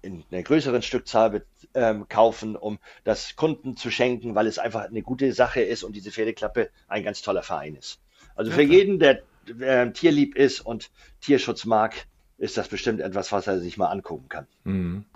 [0.02, 5.00] in einer größeren Stückzahl ähm, kaufen, um das Kunden zu schenken, weil es einfach eine
[5.00, 7.98] gute Sache ist und diese Pferdeklappe ein ganz toller Verein ist.
[8.34, 8.76] Also für klar.
[8.76, 9.22] jeden, der
[9.58, 10.90] äh, tierlieb ist und
[11.22, 11.94] Tierschutz mag,
[12.36, 14.46] ist das bestimmt etwas, was er sich mal angucken kann.
[14.64, 15.06] Mhm.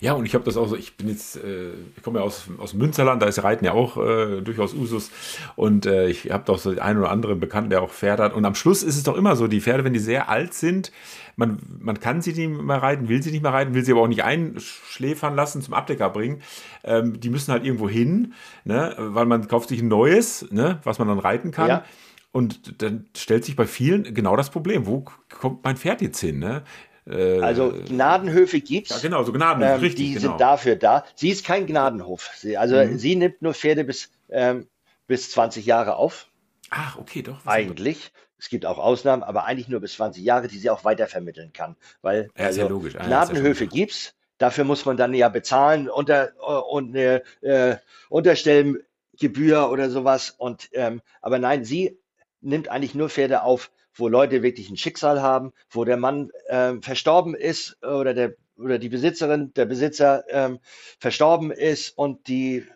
[0.00, 2.48] Ja, und ich habe das auch so, ich bin jetzt, äh, ich komme ja aus,
[2.58, 5.10] aus Münsterland, da ist Reiten ja auch äh, durchaus Usus.
[5.56, 8.34] Und äh, ich habe doch so den einen oder anderen Bekannten, der auch Pferde hat.
[8.34, 10.92] Und am Schluss ist es doch immer so, die Pferde, wenn die sehr alt sind,
[11.36, 14.02] man, man kann sie nicht mehr reiten, will sie nicht mehr reiten, will sie aber
[14.02, 16.42] auch nicht einschläfern lassen, zum Abdecker bringen.
[16.82, 18.96] Ähm, die müssen halt irgendwo hin, ne?
[18.98, 20.80] weil man kauft sich ein neues, ne?
[20.82, 21.68] was man dann reiten kann.
[21.68, 21.84] Ja.
[22.32, 26.38] Und dann stellt sich bei vielen genau das Problem, wo kommt mein Pferd jetzt hin?
[26.38, 26.62] Ne?
[27.08, 28.90] Äh, Also Gnadenhöfe gibt's.
[28.90, 30.28] ja, genau, so Gnaden, Ähm, richtig, die genau.
[30.32, 31.04] sind dafür da.
[31.14, 32.30] Sie ist kein Gnadenhof.
[32.36, 32.98] Sie, also Mhm.
[32.98, 34.68] sie nimmt nur Pferde bis, ähm,
[35.06, 36.26] bis 20 Jahre auf,
[36.70, 37.46] Ach, okay, doch.
[37.46, 38.12] eigentlich.
[38.38, 41.76] Es gibt auch Ausnahmen, aber eigentlich nur bis 20 Jahre, die sie auch weitervermitteln kann.
[42.02, 42.94] Weil Ja, also logisch.
[42.96, 44.14] Ah, ja, Gnadenhöfe ist ja schon gibt's.
[44.38, 46.30] Dafür muss man dann ja bezahlen unter,
[46.70, 47.76] und eine äh,
[48.08, 50.34] Unterstellgebühr oder sowas.
[50.36, 51.98] Und ähm, aber nein, sie
[52.40, 56.82] nimmt eigentlich nur Pferde auf, wo Leute wirklich ein Schicksal haben, wo der Mann ähm,
[56.82, 60.58] verstorben ist oder der oder die Besitzerin, der Besitzer ähm,
[60.98, 62.66] verstorben ist und die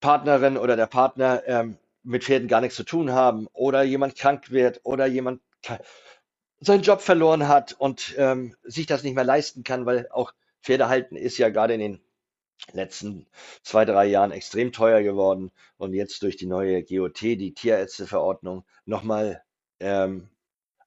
[0.00, 4.50] Partnerin oder der Partner ähm, mit Pferden gar nichts zu tun haben oder jemand krank
[4.50, 5.40] wird oder jemand
[6.60, 10.88] seinen Job verloren hat und ähm, sich das nicht mehr leisten kann, weil auch Pferde
[10.88, 12.00] halten ist ja gerade in den
[12.72, 13.26] letzten
[13.62, 19.42] zwei, drei Jahren extrem teuer geworden und jetzt durch die neue GOT, die Tierärzteverordnung, nochmal
[19.80, 20.28] ähm,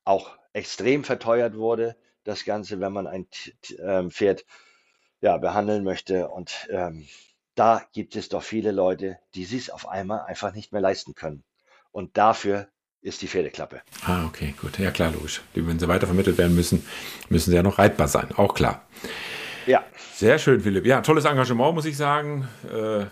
[0.09, 1.95] auch extrem verteuert wurde.
[2.23, 3.27] Das Ganze, wenn man ein
[3.79, 4.43] ähm, Pferd
[5.21, 6.27] ja, behandeln möchte.
[6.27, 7.07] Und ähm,
[7.55, 11.43] da gibt es doch viele Leute, die sich auf einmal einfach nicht mehr leisten können.
[11.91, 12.67] Und dafür
[13.01, 13.81] ist die Pferdeklappe.
[14.05, 14.79] Ah, okay, gut.
[14.79, 15.41] Ja, klar, logisch.
[15.53, 16.85] Wenn sie weitervermittelt werden müssen,
[17.29, 18.31] müssen sie ja noch reitbar sein.
[18.35, 18.81] Auch klar.
[19.69, 19.83] Ja.
[20.15, 20.87] Sehr schön, Philipp.
[20.87, 22.47] Ja, tolles Engagement, muss ich sagen.
[22.73, 23.05] Äh,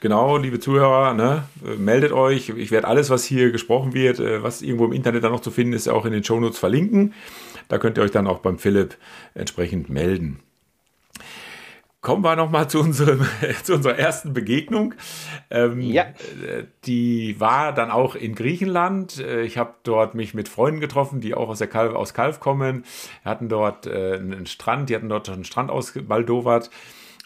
[0.00, 1.44] genau, liebe Zuhörer, ne,
[1.76, 2.48] meldet euch.
[2.48, 5.50] Ich werde alles, was hier gesprochen wird, äh, was irgendwo im Internet dann noch zu
[5.50, 7.12] finden ist, auch in den Shownotes verlinken.
[7.68, 8.96] Da könnt ihr euch dann auch beim Philipp
[9.34, 10.40] entsprechend melden.
[12.00, 12.82] Kommen wir nochmal zu,
[13.62, 14.94] zu unserer ersten Begegnung.
[15.50, 16.06] Ähm, ja.
[16.84, 19.18] Die war dann auch in Griechenland.
[19.18, 22.40] Äh, ich habe dort mich mit Freunden getroffen, die auch aus, der Kalf, aus Kalf
[22.40, 22.84] kommen.
[23.22, 26.70] Wir hatten dort äh, einen Strand, die hatten dort einen Strand ausbaldowert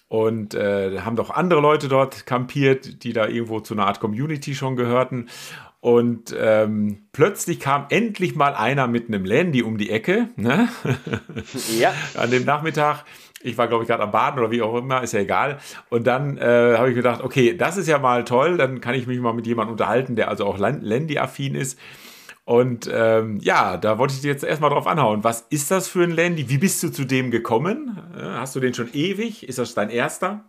[0.09, 4.55] und äh, haben doch andere Leute dort kampiert, die da irgendwo zu einer Art Community
[4.55, 5.29] schon gehörten.
[5.85, 10.31] Und ähm, plötzlich kam endlich mal einer mit einem Landy um die Ecke.
[10.35, 10.71] Ne?
[11.79, 11.93] Ja.
[12.15, 13.05] An dem Nachmittag
[13.43, 15.59] ich war, glaube ich, gerade am Baden oder wie auch immer, ist ja egal.
[15.91, 19.07] Und dann äh, habe ich gedacht, okay, das ist ja mal toll, dann kann ich
[19.07, 21.79] mich mal mit jemandem unterhalten, der also auch Landy-affin ist.
[22.47, 25.23] Und ähm, ja, da wollte ich dir jetzt erstmal drauf anhauen.
[25.23, 26.49] Was ist das für ein Landy?
[26.49, 27.99] Wie bist du zu dem gekommen?
[28.17, 29.47] Äh, hast du den schon ewig?
[29.47, 30.47] Ist das dein erster?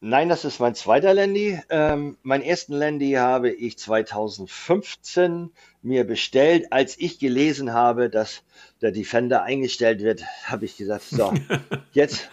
[0.00, 1.60] Nein, das ist mein zweiter Landy.
[1.70, 5.50] Ähm, meinen ersten Landy habe ich 2015
[5.82, 6.72] mir bestellt.
[6.72, 8.44] Als ich gelesen habe, dass
[8.80, 11.34] der Defender eingestellt wird, habe ich gesagt, so,
[11.92, 12.30] jetzt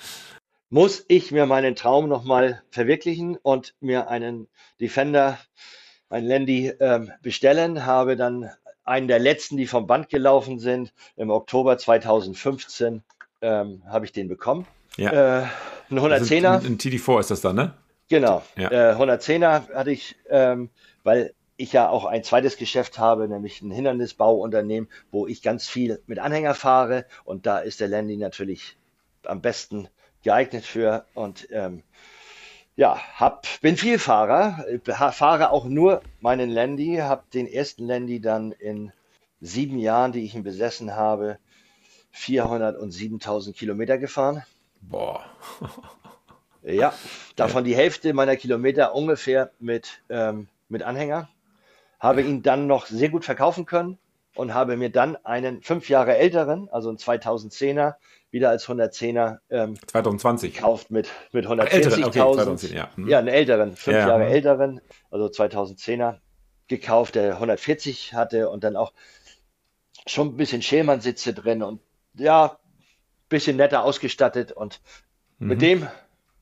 [0.70, 4.48] muss ich mir meinen Traum nochmal verwirklichen und mir einen
[4.80, 5.40] Defender,
[6.10, 7.84] ein Landy ähm, bestellen.
[7.88, 8.52] Habe dann
[8.84, 13.02] einen der letzten, die vom Band gelaufen sind, im Oktober 2015
[13.42, 14.68] ähm, habe ich den bekommen.
[14.98, 15.42] Ja.
[15.42, 15.48] Äh,
[15.90, 16.48] ein 110er.
[16.48, 17.74] Also ein, TD4 ist das dann, ne?
[18.10, 18.44] Genau.
[18.56, 18.72] Ja.
[18.72, 20.70] Äh, 110er hatte ich, ähm,
[21.04, 26.02] weil ich ja auch ein zweites Geschäft habe, nämlich ein Hindernisbauunternehmen, wo ich ganz viel
[26.06, 28.78] mit Anhänger fahre und da ist der Landy natürlich
[29.24, 29.88] am besten
[30.24, 31.84] geeignet für und ähm,
[32.76, 38.92] ja, hab, bin Vielfahrer, fahre auch nur meinen Landy, habe den ersten Landy dann in
[39.40, 41.38] sieben Jahren, die ich ihn besessen habe,
[42.14, 44.44] 407.000 Kilometer gefahren.
[44.90, 45.26] Boah.
[46.64, 46.94] ja,
[47.36, 51.30] davon die Hälfte meiner Kilometer ungefähr mit, ähm, mit Anhänger.
[52.00, 53.98] Habe ihn dann noch sehr gut verkaufen können
[54.36, 57.96] und habe mir dann einen fünf Jahre älteren, also einen 2010er,
[58.32, 62.66] wieder als 110er ähm, 2020 gekauft mit, mit 140.000.
[62.66, 62.90] Okay, ja.
[62.96, 63.08] Hm.
[63.08, 64.32] ja, einen älteren, fünf ja, Jahre hm.
[64.34, 66.18] älteren, also 2010er
[66.68, 68.92] gekauft, der 140 hatte und dann auch
[70.06, 71.80] schon ein bisschen Schälmann-Sitze drin und
[72.16, 72.58] ja,
[73.30, 74.82] bisschen netter ausgestattet und
[75.40, 75.48] mhm.
[75.48, 75.88] mit dem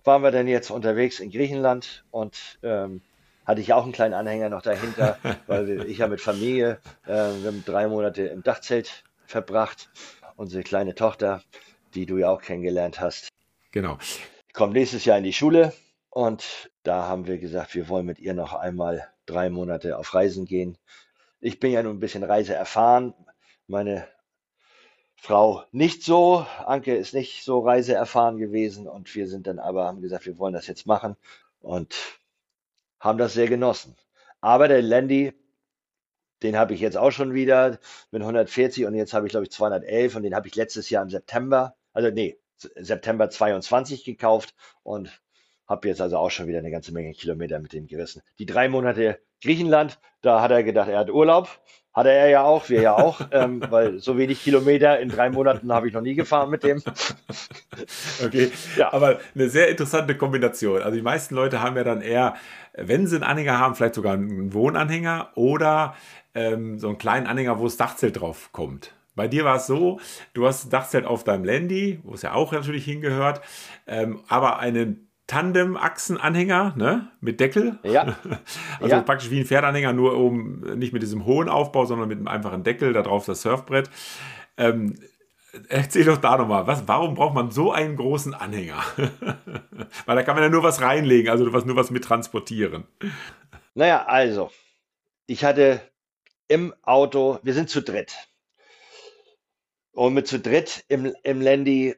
[0.03, 3.01] waren wir dann jetzt unterwegs in Griechenland und ähm,
[3.45, 5.17] hatte ich auch einen kleinen Anhänger noch dahinter,
[5.47, 9.89] weil ich ja mit Familie, äh, wir haben drei Monate im Dachzelt verbracht.
[10.35, 11.43] Unsere kleine Tochter,
[11.93, 13.29] die du ja auch kennengelernt hast.
[13.71, 13.97] Genau.
[14.53, 15.73] Kommt nächstes Jahr in die Schule
[16.09, 20.45] und da haben wir gesagt, wir wollen mit ihr noch einmal drei Monate auf Reisen
[20.45, 20.77] gehen.
[21.39, 23.13] Ich bin ja nun ein bisschen Reise erfahren.
[23.67, 24.07] Meine
[25.15, 26.45] Frau nicht so.
[26.65, 30.53] Anke ist nicht so reiseerfahren gewesen und wir sind dann aber, haben gesagt, wir wollen
[30.53, 31.15] das jetzt machen
[31.61, 31.95] und
[32.99, 33.95] haben das sehr genossen.
[34.41, 35.33] Aber der Landy,
[36.41, 37.79] den habe ich jetzt auch schon wieder
[38.11, 41.03] mit 140 und jetzt habe ich glaube ich 211 und den habe ich letztes Jahr
[41.03, 45.21] im September, also nee, September 22 gekauft und
[45.67, 48.21] habe jetzt also auch schon wieder eine ganze Menge Kilometer mit dem gerissen.
[48.39, 51.47] Die drei Monate Griechenland, da hat er gedacht, er hat Urlaub
[51.93, 55.71] hatte er ja auch, wir ja auch, ähm, weil so wenig Kilometer in drei Monaten
[55.71, 56.81] habe ich noch nie gefahren mit dem.
[58.25, 58.91] okay, ja.
[58.91, 60.81] aber eine sehr interessante Kombination.
[60.81, 62.35] Also die meisten Leute haben ja dann eher,
[62.73, 65.95] wenn sie einen Anhänger haben, vielleicht sogar einen Wohnanhänger oder
[66.33, 68.93] ähm, so einen kleinen Anhänger, wo das Dachzelt drauf kommt.
[69.15, 69.99] Bei dir war es so,
[70.33, 73.41] du hast das Dachzelt auf deinem Landy, wo es ja auch natürlich hingehört,
[73.85, 77.11] ähm, aber einen Tandem-Achsenanhänger, ne?
[77.21, 77.79] Mit Deckel.
[77.83, 78.17] Ja.
[78.79, 79.01] Also ja.
[79.01, 82.63] praktisch wie ein Pferdanhänger, nur um nicht mit diesem hohen Aufbau, sondern mit einem einfachen
[82.63, 83.89] Deckel, da drauf das Surfbrett.
[84.57, 84.95] Ähm,
[85.69, 88.83] erzähl doch da nochmal, was, warum braucht man so einen großen Anhänger?
[90.05, 92.85] Weil da kann man ja nur was reinlegen, also was, nur was mit transportieren.
[93.73, 94.51] Naja, also,
[95.27, 95.81] ich hatte
[96.47, 98.13] im Auto, wir sind zu dritt.
[99.93, 101.95] Und mit zu dritt im, im Landy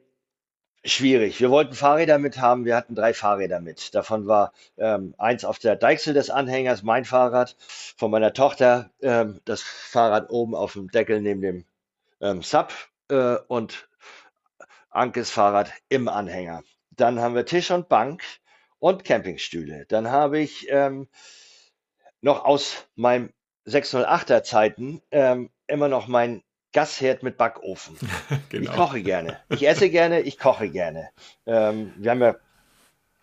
[0.88, 1.40] Schwierig.
[1.42, 2.64] Wir wollten Fahrräder mit haben.
[2.64, 3.96] Wir hatten drei Fahrräder mit.
[3.96, 7.56] Davon war ähm, eins auf der Deichsel des Anhängers, mein Fahrrad,
[7.98, 11.66] von meiner Tochter, ähm, das Fahrrad oben auf dem Deckel neben dem
[12.22, 12.72] ähm, Sub
[13.10, 13.90] äh, und
[14.92, 16.62] Ankes Fahrrad im Anhänger.
[16.92, 18.24] dann haben wir Tisch und Bank
[18.78, 19.88] und Campingstühle.
[19.88, 21.08] Dann habe ich ähm,
[22.22, 23.34] noch aus meinem
[23.66, 26.44] 608er Zeiten ähm, immer noch mein
[26.76, 27.96] Gasherd mit Backofen.
[28.50, 28.70] genau.
[28.70, 29.40] Ich koche gerne.
[29.50, 31.10] Ich esse gerne, ich koche gerne.
[31.46, 32.36] Ähm, wir haben ja,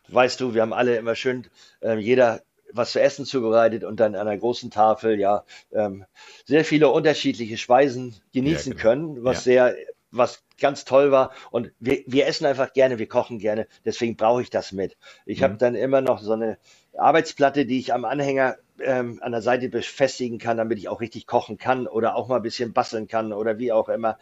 [0.09, 1.47] weißt du, wir haben alle immer schön,
[1.83, 2.41] äh, jeder
[2.73, 6.07] was zu essen zubereitet und dann an einer großen Tafel ja ähm,
[6.47, 8.89] sehr viele unterschiedliche Speisen genießen ja, genau.
[8.89, 9.67] können, was ja.
[9.67, 9.77] sehr,
[10.11, 11.33] was ganz toll war.
[11.51, 14.97] Und wir, wir essen einfach gerne, wir kochen gerne, deswegen brauche ich das mit.
[15.27, 15.45] Ich mhm.
[15.45, 16.57] habe dann immer noch so eine
[16.97, 21.27] Arbeitsplatte, die ich am Anhänger ähm, an der Seite befestigen kann, damit ich auch richtig
[21.27, 24.19] kochen kann oder auch mal ein bisschen basteln kann oder wie auch immer.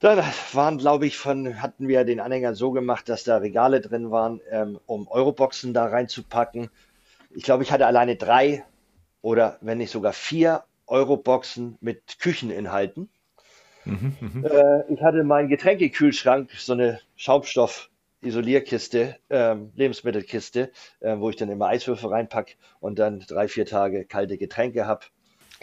[0.00, 4.10] Da waren, glaube ich, von, hatten wir den Anhänger so gemacht, dass da Regale drin
[4.10, 6.70] waren, ähm, um Euroboxen da reinzupacken
[7.30, 8.64] ich glaube, ich hatte alleine drei
[9.22, 13.08] oder wenn nicht sogar vier Euro-Boxen mit Kücheninhalten.
[13.84, 17.00] Mhm, mhm, äh, ich hatte meinen Getränkekühlschrank, so eine
[18.22, 24.04] Schaumstoff-Isolierkiste, ähm, Lebensmittelkiste, äh, wo ich dann immer Eiswürfel reinpacke und dann drei, vier Tage
[24.04, 25.06] kalte Getränke habe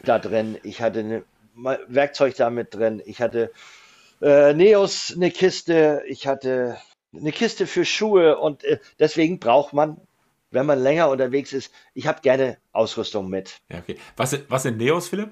[0.04, 0.58] da drin.
[0.64, 1.24] Ich hatte eine,
[1.88, 3.02] Werkzeug da mit drin.
[3.06, 3.52] Ich hatte
[4.22, 6.04] äh, Neos, eine Kiste.
[6.08, 6.78] Ich hatte
[7.16, 9.98] eine Kiste für Schuhe und äh, deswegen braucht man
[10.52, 13.60] wenn man länger unterwegs ist, ich habe gerne Ausrüstung mit.
[13.70, 13.98] Ja, okay.
[14.16, 15.32] Was, was sind Neos, Philipp?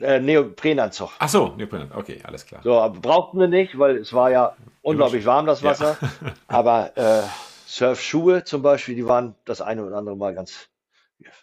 [0.00, 1.10] Äh, Neoprenanzug.
[1.18, 2.60] Ach so, Neoprenanzug, okay, alles klar.
[2.62, 5.96] So, aber brauchten wir nicht, weil es war ja unglaublich warm, das Wasser.
[6.00, 6.32] Ja.
[6.48, 7.22] aber äh,
[7.66, 10.68] Surfschuhe zum Beispiel, die waren das eine oder andere Mal ganz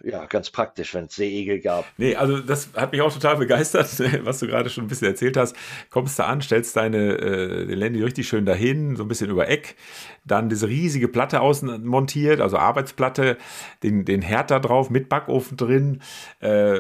[0.04, 1.86] ja, ganz praktisch, wenn es Seeigel gab.
[1.98, 3.90] Nee, also das hat mich auch total begeistert,
[4.24, 5.56] was du gerade schon ein bisschen erzählt hast.
[5.90, 9.50] Kommst du an, stellst deine äh, den Landy richtig schön dahin, so ein bisschen über
[9.50, 9.76] Eck,
[10.24, 13.38] dann diese riesige Platte außen montiert, also Arbeitsplatte,
[13.84, 16.02] den, den Herd da drauf mit Backofen drin.
[16.40, 16.80] Äh,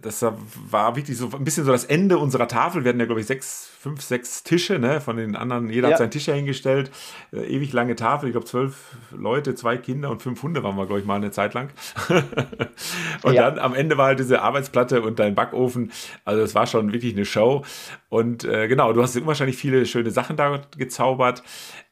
[0.00, 2.84] das war wirklich so ein bisschen so das Ende unserer Tafel.
[2.84, 5.00] Wir hatten ja, glaube ich, sechs, fünf, sechs Tische, ne?
[5.00, 5.92] Von den anderen, jeder ja.
[5.92, 6.90] hat seinen Tisch hingestellt.
[7.32, 10.86] Äh, ewig lange Tafel, ich glaube zwölf Leute, zwei Kinder und fünf Hunde waren wir,
[10.86, 11.70] glaube ich, mal eine Zeit lang.
[13.22, 13.50] und ja.
[13.50, 15.92] dann am Ende war halt diese Arbeitsplatte und dein Backofen.
[16.24, 17.64] Also es war schon wirklich eine Show.
[18.08, 21.42] Und äh, genau, du hast unwahrscheinlich viele schöne Sachen da gezaubert.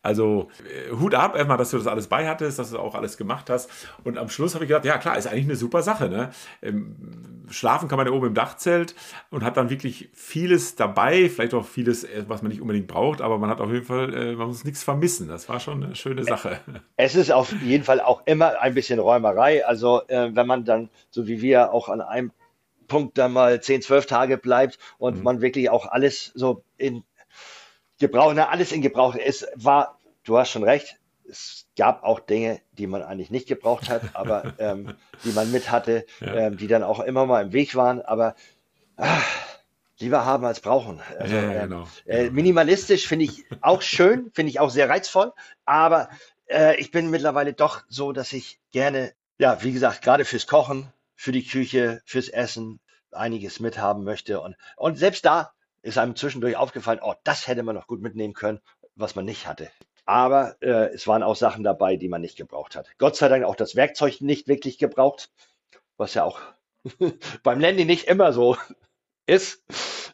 [0.07, 3.17] Also äh, Hut ab erstmal, dass du das alles bei hattest, dass du auch alles
[3.17, 3.69] gemacht hast.
[4.05, 6.09] Und am Schluss habe ich gedacht, ja klar, ist eigentlich eine super Sache.
[6.09, 6.31] Ne?
[6.63, 6.95] Ähm,
[7.51, 8.95] schlafen kann man ja oben im Dachzelt
[9.31, 13.21] und hat dann wirklich vieles dabei, vielleicht auch vieles, äh, was man nicht unbedingt braucht,
[13.21, 15.27] aber man hat auf jeden Fall, äh, man muss nichts vermissen.
[15.27, 16.61] Das war schon eine schöne Sache.
[16.97, 19.67] Es ist auf jeden Fall auch immer ein bisschen Räumerei.
[19.67, 22.31] Also wenn man dann, so wie wir, auch an einem
[22.87, 25.23] Punkt dann mal 10, 12 Tage bleibt und mhm.
[25.25, 27.03] man wirklich auch alles so in
[27.99, 29.15] Gebrauch, na, alles in Gebrauch.
[29.15, 29.96] Es war,
[30.27, 30.99] du hast schon recht,
[31.29, 35.71] es gab auch Dinge, die man eigentlich nicht gebraucht hat, aber ähm, die man mit
[35.71, 36.35] hatte, ja.
[36.35, 38.03] ähm, die dann auch immer mal im Weg waren.
[38.03, 38.35] Aber
[38.97, 39.25] ach,
[39.99, 41.01] lieber haben als brauchen.
[41.19, 41.89] Also, ja, ja, ähm, genau.
[42.07, 45.33] äh, minimalistisch finde ich auch schön, finde ich auch sehr reizvoll,
[45.65, 46.09] aber
[46.49, 50.93] äh, ich bin mittlerweile doch so, dass ich gerne, ja, wie gesagt, gerade fürs Kochen,
[51.15, 52.79] für die Küche, fürs Essen
[53.11, 54.41] einiges mithaben möchte.
[54.41, 58.35] Und, und selbst da ist einem zwischendurch aufgefallen, oh, das hätte man noch gut mitnehmen
[58.35, 58.61] können,
[58.97, 59.71] was man nicht hatte.
[60.07, 62.89] Aber äh, es waren auch Sachen dabei, die man nicht gebraucht hat.
[62.99, 65.31] Gott sei Dank auch das Werkzeug nicht wirklich gebraucht,
[65.97, 66.41] was ja auch
[67.43, 68.57] beim Landy nicht immer so
[69.27, 69.63] ist.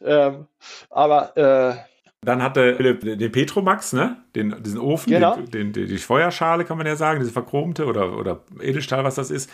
[0.02, 0.48] Ähm,
[0.88, 1.91] aber äh,
[2.24, 4.16] dann hatte Philipp den Petromax, ne?
[4.36, 5.36] Den, diesen Ofen, genau.
[5.36, 9.32] den, den, die Feuerschale, kann man ja sagen, diese verchromte oder, oder Edelstahl, was das
[9.32, 9.50] ist.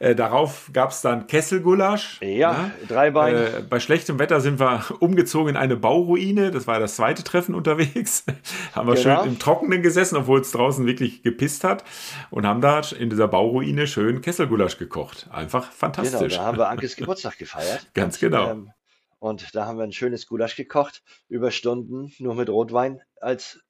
[0.00, 2.20] Äh, darauf gab es dann Kesselgulasch.
[2.20, 2.70] Ja, ne?
[2.88, 3.46] drei Beine.
[3.46, 6.50] Äh, bei schlechtem Wetter sind wir umgezogen in eine Bauruine.
[6.50, 8.24] Das war das zweite Treffen unterwegs.
[8.74, 9.22] haben wir genau.
[9.22, 11.84] schön im Trockenen gesessen, obwohl es draußen wirklich gepisst hat.
[12.30, 15.28] Und haben da in dieser Bauruine schön Kesselgulasch gekocht.
[15.30, 16.32] Einfach fantastisch.
[16.32, 17.86] Genau, da haben wir Ankes Geburtstag gefeiert.
[17.94, 18.50] Ganz und, genau.
[18.50, 18.70] Ähm,
[19.20, 23.60] und da haben wir ein schönes Gulasch gekocht, über Stunden, nur mit Rotwein als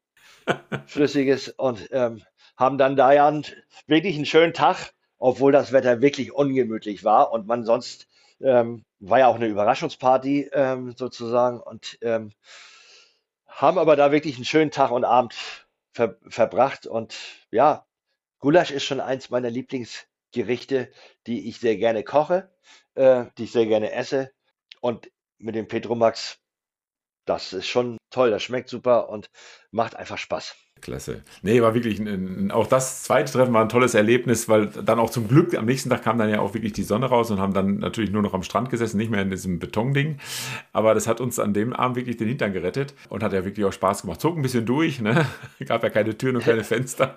[0.87, 1.49] flüssiges.
[1.49, 2.23] Und ähm,
[2.57, 3.47] haben dann da ja einen,
[3.87, 7.33] wirklich einen schönen Tag, obwohl das Wetter wirklich ungemütlich war.
[7.33, 8.09] Und man sonst
[8.41, 11.61] ähm, war ja auch eine Überraschungsparty ähm, sozusagen.
[11.61, 12.33] Und ähm,
[13.47, 15.35] haben aber da wirklich einen schönen Tag und Abend
[15.93, 16.87] ver verbracht.
[16.87, 17.17] Und
[17.51, 17.87] ja,
[18.39, 20.91] Gulasch ist schon eins meiner Lieblingsgerichte,
[21.27, 22.51] die ich sehr gerne koche,
[22.97, 24.31] äh, die ich sehr gerne esse.
[24.81, 26.39] Und mit dem Petromax,
[27.27, 29.31] das ist schon toll, das schmeckt super und
[29.71, 30.57] macht einfach Spaß.
[30.81, 31.23] Klasse.
[31.43, 35.11] Nee, war wirklich ein, auch das zweite Treffen war ein tolles Erlebnis, weil dann auch
[35.11, 37.53] zum Glück am nächsten Tag kam dann ja auch wirklich die Sonne raus und haben
[37.53, 40.19] dann natürlich nur noch am Strand gesessen, nicht mehr in diesem Betonding.
[40.73, 43.67] Aber das hat uns an dem Abend wirklich den Hintern gerettet und hat ja wirklich
[43.67, 44.21] auch Spaß gemacht.
[44.21, 45.27] Zog ein bisschen durch, ne?
[45.67, 47.17] Gab ja keine Türen und keine Fenster.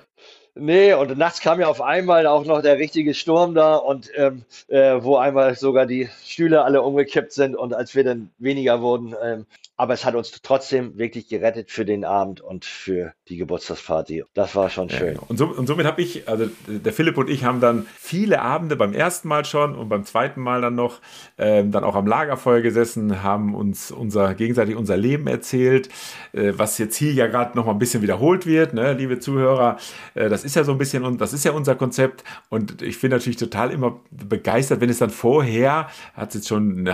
[0.55, 4.43] Nee, und nachts kam ja auf einmal auch noch der richtige Sturm da und ähm,
[4.67, 9.15] äh, wo einmal sogar die Stühle alle umgekippt sind und als wir dann weniger wurden.
[9.23, 9.45] Ähm,
[9.81, 14.25] aber es hat uns trotzdem wirklich gerettet für den Abend und für die Geburtstagsparty.
[14.35, 14.99] Das war schon schön.
[14.99, 15.25] Ja, genau.
[15.27, 18.75] und, so, und, somit habe ich, also der Philipp und ich haben dann viele Abende
[18.75, 20.99] beim ersten Mal schon und beim zweiten Mal dann noch,
[21.39, 25.89] ähm, dann auch am Lagerfeuer gesessen, haben uns unser gegenseitig unser Leben erzählt,
[26.33, 29.77] äh, was jetzt hier ja gerade noch mal ein bisschen wiederholt wird, ne, liebe Zuhörer.
[30.13, 32.23] Äh, das ist ja so ein bisschen, und das ist ja unser Konzept.
[32.49, 36.87] Und ich bin natürlich total immer begeistert, wenn es dann vorher, hat es jetzt schon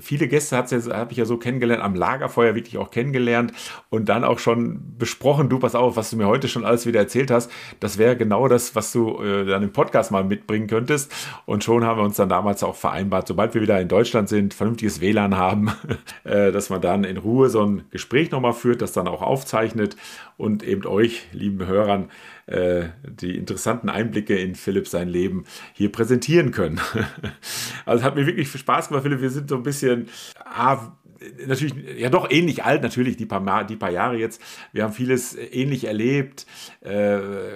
[0.00, 3.52] viele Gäste, habe ich ja so kennengelernt, am Lagerfeuer wirklich auch kennengelernt
[3.88, 7.00] und dann auch schon besprochen, du pass auf, was du mir heute schon alles wieder
[7.00, 7.50] erzählt hast,
[7.80, 11.12] das wäre genau das, was du äh, dann im Podcast mal mitbringen könntest.
[11.46, 14.54] Und schon haben wir uns dann damals auch vereinbart, sobald wir wieder in Deutschland sind,
[14.54, 15.72] vernünftiges WLAN haben,
[16.24, 19.96] äh, dass man dann in Ruhe so ein Gespräch nochmal führt, das dann auch aufzeichnet
[20.36, 22.10] und eben euch, lieben Hörern,
[22.46, 26.80] äh, die interessanten Einblicke in Philipp sein Leben hier präsentieren können.
[27.86, 29.20] also es hat mir wirklich viel Spaß gemacht, Philipp.
[29.20, 30.08] Wir sind so ein bisschen,
[30.44, 30.92] ah,
[31.46, 34.40] natürlich, ja doch ähnlich alt, natürlich, die paar, die paar Jahre jetzt.
[34.72, 36.46] Wir haben vieles ähnlich erlebt.
[36.82, 36.90] Äh,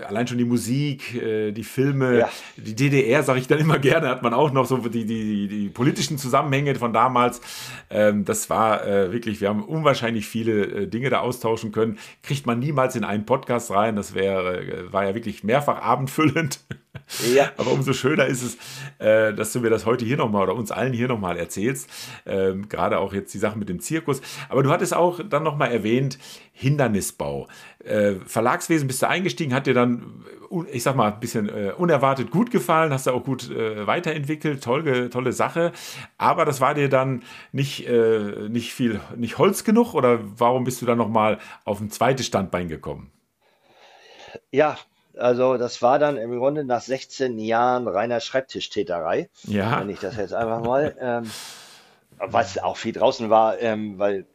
[0.06, 2.28] allein schon die Musik, äh, die Filme, ja.
[2.56, 5.68] die DDR, sage ich dann immer gerne, hat man auch noch so die, die, die
[5.68, 7.40] politischen Zusammenhänge von damals.
[7.90, 11.98] Ähm, das war äh, wirklich, wir haben unwahrscheinlich viele äh, Dinge da austauschen können.
[12.22, 13.96] Kriegt man niemals in einen Podcast rein.
[13.96, 16.60] Das wäre, äh, war ja wirklich mehrfach abendfüllend.
[17.34, 17.50] Ja.
[17.56, 18.56] Aber umso schöner ist es,
[18.98, 21.88] äh, dass du mir das heute hier nochmal oder uns allen hier nochmal erzählst.
[22.26, 24.20] Ähm, gerade auch jetzt die Sachen mit dem Zirkus.
[24.48, 26.18] Aber du hattest auch dann nochmal erwähnt,
[26.52, 27.48] Hindernisbau.
[27.84, 30.24] Äh, Verlagswesen bist du eingestiegen, hat dir dann,
[30.72, 35.10] ich sag mal, ein bisschen äh, unerwartet gut gefallen, hast du auch gut weiterentwickelt, tolle,
[35.10, 35.72] tolle Sache.
[36.16, 37.22] Aber das war dir dann
[37.52, 37.88] nicht,
[38.48, 42.68] nicht viel, nicht Holz genug oder warum bist du dann nochmal auf ein zweites Standbein
[42.68, 43.10] gekommen?
[44.50, 44.78] Ja,
[45.16, 49.28] also das war dann im Grunde nach 16 Jahren reiner Schreibtischtäterei.
[49.44, 49.80] Ja.
[49.80, 51.30] Wenn ich das jetzt einfach mal, ähm,
[52.18, 54.26] was auch viel draußen war, ähm, weil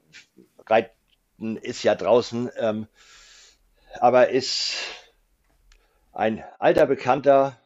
[0.66, 2.88] Reiten ist ja draußen, ähm,
[4.00, 4.76] aber ist
[6.14, 7.58] ein alter Bekannter,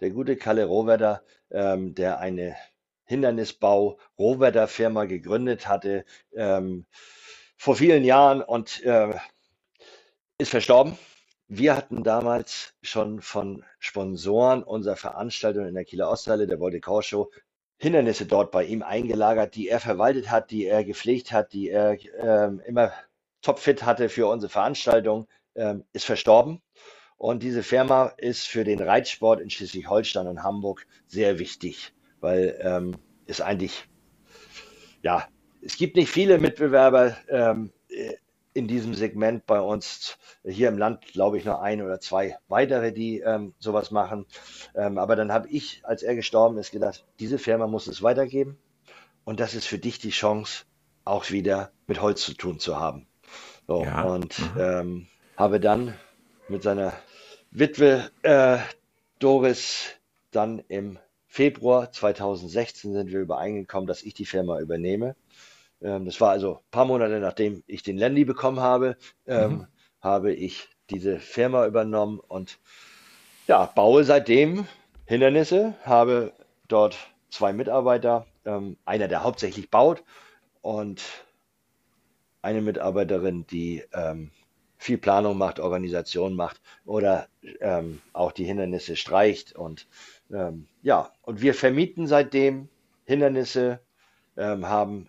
[0.00, 2.56] der gute Kalle Rohwetter, ähm, der eine
[3.04, 6.04] Hindernisbau Rohwetter Firma gegründet hatte
[6.34, 6.86] ähm,
[7.56, 9.14] vor vielen Jahren und äh,
[10.38, 10.98] ist verstorben
[11.58, 17.30] wir hatten damals schon von Sponsoren unserer Veranstaltung in der Kieler Osthalle, der Volte Show,
[17.78, 21.98] Hindernisse dort bei ihm eingelagert, die er verwaltet hat, die er gepflegt hat, die er
[22.18, 22.92] ähm, immer
[23.42, 26.62] topfit hatte für unsere Veranstaltung, ähm, ist verstorben.
[27.16, 32.96] Und diese Firma ist für den Reitsport in Schleswig-Holstein und Hamburg sehr wichtig, weil ähm,
[33.26, 33.88] es eigentlich,
[35.02, 35.28] ja,
[35.62, 37.16] es gibt nicht viele Mitbewerber.
[37.28, 37.72] Ähm,
[38.54, 42.92] in diesem Segment bei uns hier im Land, glaube ich, noch ein oder zwei weitere,
[42.92, 44.26] die ähm, sowas machen.
[44.74, 48.56] Ähm, aber dann habe ich, als er gestorben ist, gedacht, diese Firma muss es weitergeben.
[49.24, 50.64] Und das ist für dich die Chance,
[51.04, 53.06] auch wieder mit Holz zu tun zu haben.
[53.66, 54.02] So, ja.
[54.02, 54.60] Und mhm.
[54.60, 55.94] ähm, habe dann
[56.48, 56.92] mit seiner
[57.50, 58.58] Witwe äh,
[59.18, 59.86] Doris
[60.30, 65.16] dann im Februar 2016 sind wir übereingekommen, dass ich die Firma übernehme.
[65.84, 69.66] Ähm, das war also ein paar Monate nachdem ich den Landy bekommen habe, ähm, mhm.
[70.00, 72.58] habe ich diese Firma übernommen und
[73.46, 74.66] ja, baue seitdem
[75.04, 76.32] Hindernisse, habe
[76.66, 76.96] dort
[77.30, 80.02] zwei Mitarbeiter, ähm, einer, der hauptsächlich baut
[80.62, 81.02] und
[82.40, 84.30] eine Mitarbeiterin, die ähm,
[84.78, 87.28] viel Planung macht, Organisation macht oder
[87.60, 89.86] ähm, auch die Hindernisse streicht und
[90.30, 92.68] ähm, ja, und wir vermieten seitdem
[93.04, 93.80] Hindernisse,
[94.36, 95.08] ähm, haben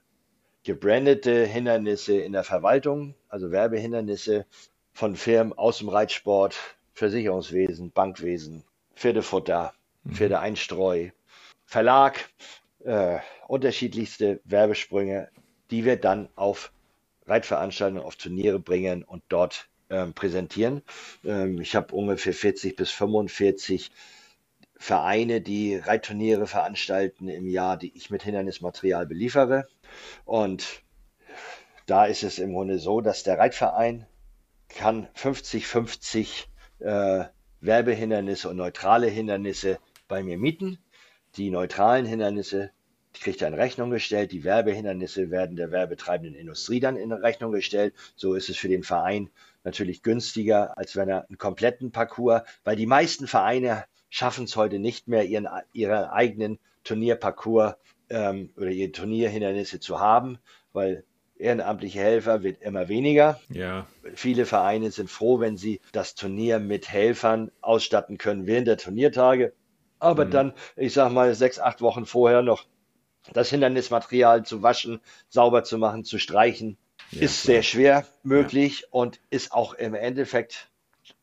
[0.66, 4.46] gebrandete Hindernisse in der Verwaltung, also Werbehindernisse
[4.94, 6.58] von Firmen aus dem Reitsport,
[6.94, 8.64] Versicherungswesen, Bankwesen,
[8.96, 10.14] Pferdefutter, mhm.
[10.14, 11.10] Pferdeeinstreu,
[11.66, 12.30] Verlag,
[12.84, 15.30] äh, unterschiedlichste Werbesprünge,
[15.70, 16.72] die wir dann auf
[17.28, 20.82] Reitveranstaltungen, auf Turniere bringen und dort ähm, präsentieren.
[21.24, 23.92] Ähm, ich habe ungefähr 40 bis 45
[24.78, 29.68] Vereine, die Reitturniere veranstalten im Jahr, die ich mit Hindernismaterial beliefere.
[30.26, 30.84] Und
[31.86, 34.06] da ist es im Grunde so, dass der Reitverein
[34.70, 36.46] kann 50-50
[36.80, 37.26] äh,
[37.62, 40.80] Werbehindernisse und neutrale Hindernisse bei mir mieten.
[41.38, 42.72] Die neutralen Hindernisse
[43.14, 44.32] kriegt er in Rechnung gestellt.
[44.32, 47.94] Die Werbehindernisse werden der werbetreibenden Industrie dann in Rechnung gestellt.
[48.16, 49.30] So ist es für den Verein
[49.64, 54.80] natürlich günstiger, als wenn er einen kompletten Parcours, weil die meisten Vereine schaffen es heute
[54.80, 57.76] nicht mehr, ihren, ihren eigenen Turnierparcours
[58.16, 60.40] ähm, oder ihre Turnierhindernisse zu haben,
[60.72, 61.04] weil
[61.38, 63.42] ehrenamtliche Helfer wird immer weniger.
[63.50, 63.88] Ja.
[64.16, 69.54] Viele Vereine sind froh, wenn sie das Turnier mit Helfern ausstatten können während der Turniertage.
[70.00, 70.32] Aber mhm.
[70.32, 72.66] dann, ich sag mal, sechs, acht Wochen vorher noch
[73.34, 76.78] das Hindernismaterial zu waschen, sauber zu machen, zu streichen,
[77.12, 77.56] ja, ist klar.
[77.56, 78.88] sehr schwer möglich ja.
[78.92, 80.70] und ist auch im Endeffekt,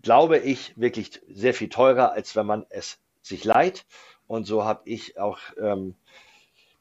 [0.03, 3.87] glaube ich, wirklich sehr viel teurer, als wenn man es sich leiht.
[4.27, 5.95] Und so habe ich auch ähm,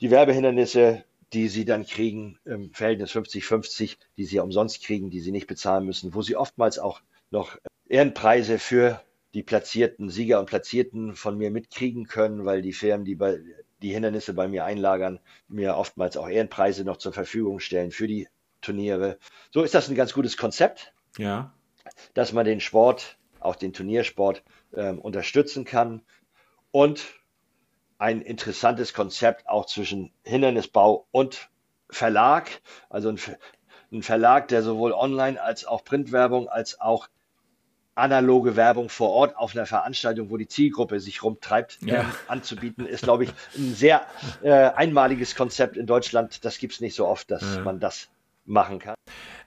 [0.01, 5.31] die Werbehindernisse, die sie dann kriegen, im Verhältnis 50-50, die sie umsonst kriegen, die sie
[5.31, 9.01] nicht bezahlen müssen, wo sie oftmals auch noch Ehrenpreise für
[9.33, 13.39] die platzierten Sieger und Platzierten von mir mitkriegen können, weil die Firmen, die bei,
[13.81, 18.27] die Hindernisse bei mir einlagern, mir oftmals auch Ehrenpreise noch zur Verfügung stellen für die
[18.59, 19.17] Turniere.
[19.51, 20.93] So ist das ein ganz gutes Konzept.
[21.17, 21.53] Ja.
[22.13, 24.43] Dass man den Sport, auch den Turniersport,
[24.75, 26.01] ähm, unterstützen kann.
[26.71, 27.20] Und
[28.01, 31.49] ein interessantes Konzept auch zwischen Hindernisbau und
[31.91, 32.49] Verlag.
[32.89, 33.19] Also ein,
[33.91, 37.09] ein Verlag, der sowohl Online als auch Printwerbung als auch
[37.93, 42.01] analoge Werbung vor Ort auf einer Veranstaltung, wo die Zielgruppe sich rumtreibt, ja.
[42.01, 44.01] ähm, anzubieten, ist, glaube ich, ein sehr
[44.41, 46.43] äh, einmaliges Konzept in Deutschland.
[46.43, 47.61] Das gibt es nicht so oft, dass ja.
[47.61, 48.09] man das
[48.45, 48.95] machen kann.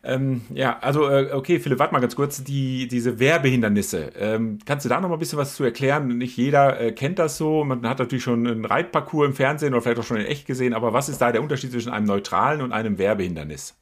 [0.03, 4.13] Ähm, ja, also äh, okay, Philipp, warte mal ganz kurz, die, diese Werbehindernisse.
[4.19, 6.19] Ähm, kannst du da noch mal ein bisschen was zu erklären?
[6.19, 7.65] Nicht jeder äh, kennt das so.
[7.65, 10.75] Man hat natürlich schon einen Reitparcours im Fernsehen oder vielleicht auch schon in echt gesehen,
[10.75, 13.77] aber was ist da der Unterschied zwischen einem neutralen und einem Werbehindernis?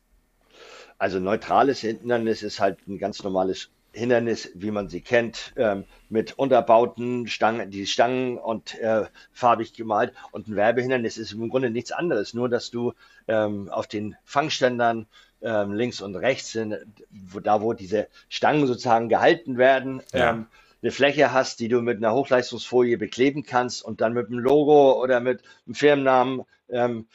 [0.98, 6.38] Also neutrales Hindernis ist halt ein ganz normales Hindernis, wie man sie kennt, ähm, mit
[6.38, 10.12] Unterbauten, Stangen, die Stangen und äh, farbig gemalt.
[10.30, 12.94] Und ein Werbehindernis ist im Grunde nichts anderes, nur dass du
[13.28, 15.06] ähm, auf den Fangständern
[15.42, 16.76] ähm, links und rechts sind,
[17.10, 20.30] wo, da wo diese Stangen sozusagen gehalten werden, ja.
[20.30, 20.46] ähm,
[20.82, 25.00] eine Fläche hast, die du mit einer Hochleistungsfolie bekleben kannst und dann mit einem Logo
[25.00, 27.06] oder mit einem Firmennamen ähm,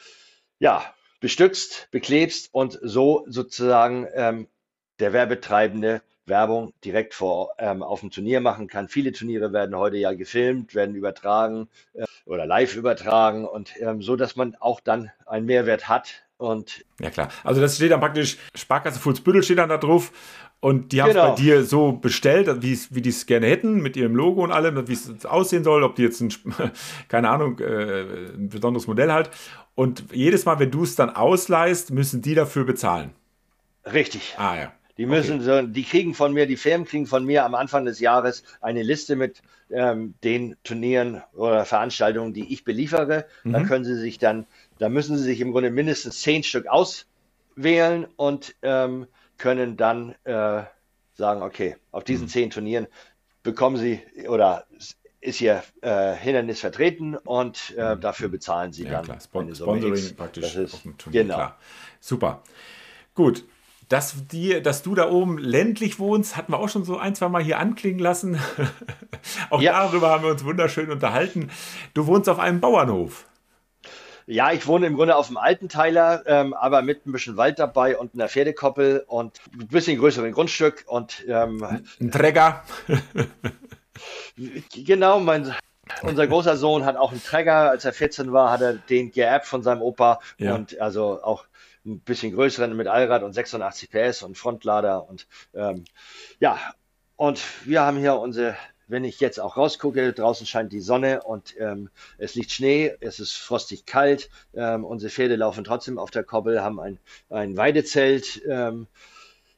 [0.58, 0.82] ja,
[1.20, 4.48] bestückst, beklebst und so sozusagen ähm,
[5.00, 8.88] der Werbetreibende Werbung direkt vor, ähm, auf dem Turnier machen kann.
[8.88, 14.16] Viele Turniere werden heute ja gefilmt, werden übertragen äh, oder live übertragen und ähm, so,
[14.16, 16.22] dass man auch dann einen Mehrwert hat.
[16.36, 20.12] Und ja klar, also das steht dann praktisch, Sparkasse Fuhlsbüttel steht dann da drauf
[20.60, 21.30] und die haben es genau.
[21.30, 24.92] bei dir so bestellt, wie die es gerne hätten, mit ihrem Logo und allem, wie
[24.92, 26.32] es aussehen soll, ob die jetzt ein,
[27.08, 28.02] keine Ahnung, äh,
[28.34, 29.30] ein besonderes Modell hat.
[29.76, 33.10] Und jedes Mal, wenn du es dann ausleihst, müssen die dafür bezahlen.
[33.84, 34.34] Richtig.
[34.36, 34.72] Ah ja.
[34.98, 35.62] Die müssen okay.
[35.62, 38.82] so, die kriegen von mir, die Firmen kriegen von mir am Anfang des Jahres eine
[38.82, 43.26] Liste mit ähm, den Turnieren oder Veranstaltungen, die ich beliefere.
[43.44, 43.52] Mhm.
[43.52, 44.46] Da können sie sich dann,
[44.78, 49.06] da müssen sie sich im Grunde mindestens zehn Stück auswählen und ähm,
[49.38, 50.64] können dann äh,
[51.14, 52.30] sagen, okay, auf diesen mhm.
[52.30, 52.88] zehn Turnieren
[53.44, 54.66] bekommen sie oder
[55.20, 58.00] ist ihr äh, Hindernis vertreten und äh, mhm.
[58.00, 59.04] dafür bezahlen sie ja, dann.
[59.04, 59.20] Klar.
[59.20, 61.22] Spon Sponsoring praktisch ist, auf dem Turnier.
[61.22, 61.34] Genau.
[61.34, 61.58] Klar.
[62.00, 62.42] Super.
[63.14, 63.44] Gut,
[63.88, 67.28] dass, die, dass du da oben ländlich wohnst, hatten wir auch schon so ein, zwei
[67.28, 68.38] Mal hier anklingen lassen.
[69.50, 69.72] auch ja.
[69.72, 71.50] darüber haben wir uns wunderschön unterhalten.
[71.94, 73.26] Du wohnst auf einem Bauernhof.
[74.26, 77.58] Ja, ich wohne im Grunde auf dem alten Teiler, ähm, aber mit ein bisschen Wald
[77.58, 81.64] dabei und einer Pferdekoppel und ein bisschen größeren Grundstück und ähm,
[81.98, 82.62] ein Träger.
[84.74, 85.54] genau, mein,
[86.02, 87.70] unser großer Sohn hat auch einen Träger.
[87.70, 90.54] Als er 14 war, hat er den geerbt von seinem Opa ja.
[90.54, 91.46] und also auch
[91.84, 95.84] ein bisschen größeren mit Allrad und 86 PS und Frontlader und ähm,
[96.40, 96.58] ja,
[97.16, 98.56] und wir haben hier unsere,
[98.86, 103.20] wenn ich jetzt auch rausgucke, draußen scheint die Sonne und ähm, es liegt Schnee, es
[103.20, 106.98] ist frostig kalt, ähm, unsere Pferde laufen trotzdem auf der Koppel, haben ein,
[107.28, 108.86] ein Weidezelt, ähm,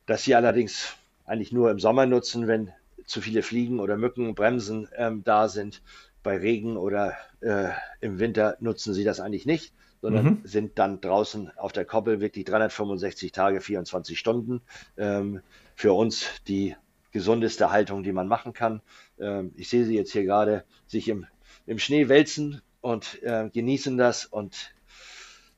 [0.07, 0.95] das sie allerdings
[1.27, 2.73] eigentlich nur im Sommer nutzen, wenn
[3.05, 5.83] zu viele Fliegen oder Mücken, Bremsen ähm, da sind.
[6.23, 9.73] Bei Regen oder äh, im Winter nutzen sie das eigentlich nicht
[10.03, 10.41] sondern mhm.
[10.45, 14.63] sind dann draußen auf der Koppel wirklich 365 Tage, 24 Stunden.
[14.97, 15.41] Ähm,
[15.75, 16.77] für uns die
[17.13, 18.83] gesundeste Haltung, die man machen kann.
[19.19, 21.27] Ähm, ich sehe sie jetzt hier gerade sich im,
[21.67, 24.27] im Schnee wälzen und äh, genießen das.
[24.27, 24.75] Und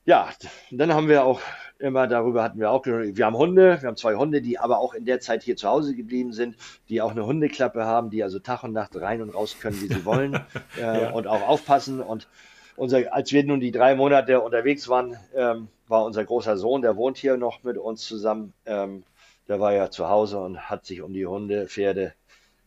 [0.05, 0.29] ja,
[0.71, 1.41] dann haben wir auch
[1.79, 4.93] immer darüber hatten wir auch, wir haben Hunde, wir haben zwei Hunde, die aber auch
[4.93, 6.55] in der Zeit hier zu Hause geblieben sind,
[6.87, 9.87] die auch eine Hundeklappe haben, die also Tag und Nacht rein und raus können, wie
[9.87, 10.35] sie wollen
[10.77, 11.11] äh, ja.
[11.11, 12.29] und auch aufpassen und
[12.75, 16.95] unser, als wir nun die drei Monate unterwegs waren, ähm, war unser großer Sohn, der
[16.95, 18.53] wohnt hier noch mit uns zusammen.
[18.65, 19.03] Ähm,
[19.47, 22.13] der war ja zu Hause und hat sich um die Hunde, Pferde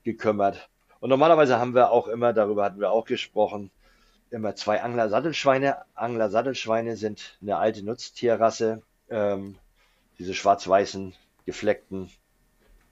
[0.04, 0.68] gekümmert.
[1.00, 3.70] Und normalerweise haben wir auch immer, darüber hatten wir auch gesprochen,
[4.30, 5.78] immer zwei Angler-Sattelschweine.
[5.94, 8.82] Angler-Sattelschweine sind eine alte Nutztierrasse.
[9.08, 9.56] Ähm,
[10.18, 12.10] diese schwarz-weißen, gefleckten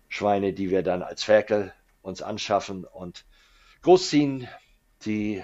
[0.08, 3.24] Schweine, die wir dann als Ferkel uns anschaffen und
[3.82, 4.48] großziehen.
[5.04, 5.42] Die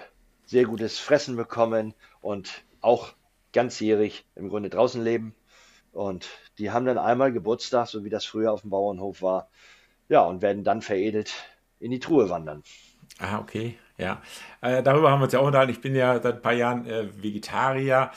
[0.50, 3.12] sehr gutes Fressen bekommen und auch
[3.52, 5.32] ganzjährig im Grunde draußen leben.
[5.92, 6.28] Und
[6.58, 9.48] die haben dann einmal Geburtstag, so wie das früher auf dem Bauernhof war.
[10.08, 11.32] Ja, und werden dann veredelt
[11.78, 12.64] in die Truhe wandern.
[13.20, 14.20] Ah, okay, ja.
[14.60, 15.70] Äh, darüber haben wir uns ja auch unterhalten.
[15.70, 18.10] Ich bin ja seit ein paar Jahren äh, Vegetarier.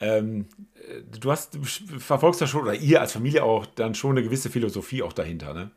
[0.00, 1.56] Ähm, äh, du hast,
[2.00, 5.54] verfolgst ja schon, oder ihr als Familie auch, dann schon eine gewisse Philosophie auch dahinter,
[5.54, 5.70] ne?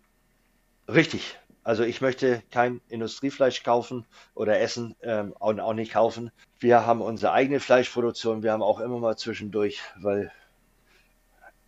[0.87, 1.37] Richtig.
[1.63, 6.31] Also ich möchte kein Industriefleisch kaufen oder essen ähm, und auch nicht kaufen.
[6.59, 8.43] Wir haben unsere eigene Fleischproduktion.
[8.43, 10.31] Wir haben auch immer mal zwischendurch, weil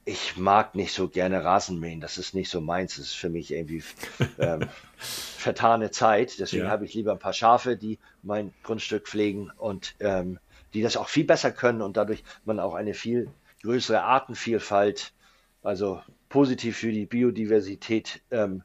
[0.06, 2.02] ich mag nicht so gerne Rasenmähen.
[2.02, 2.96] Das ist nicht so meins.
[2.96, 3.84] Das ist für mich irgendwie
[4.40, 4.68] ähm,
[4.98, 6.40] vertane Zeit.
[6.40, 6.72] Deswegen ja.
[6.72, 10.40] habe ich lieber ein paar Schafe, die mein Grundstück pflegen und ähm,
[10.74, 13.30] die das auch viel besser können und dadurch man auch eine viel
[13.62, 15.14] größere Artenvielfalt,
[15.62, 18.64] also positiv für die Biodiversität ähm,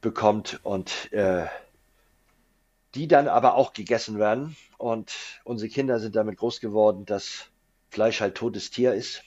[0.00, 1.46] bekommt und äh,
[2.94, 4.56] die dann aber auch gegessen werden.
[4.78, 5.12] Und
[5.44, 7.46] unsere Kinder sind damit groß geworden, dass
[7.90, 9.22] Fleisch halt totes Tier ist.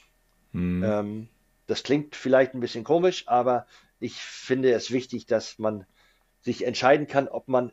[0.52, 0.84] Mhm.
[0.84, 1.30] Ähm,
[1.68, 3.68] das klingt vielleicht ein bisschen komisch, aber
[4.00, 5.86] ich finde es wichtig, dass man
[6.42, 7.72] sich entscheiden kann, ob man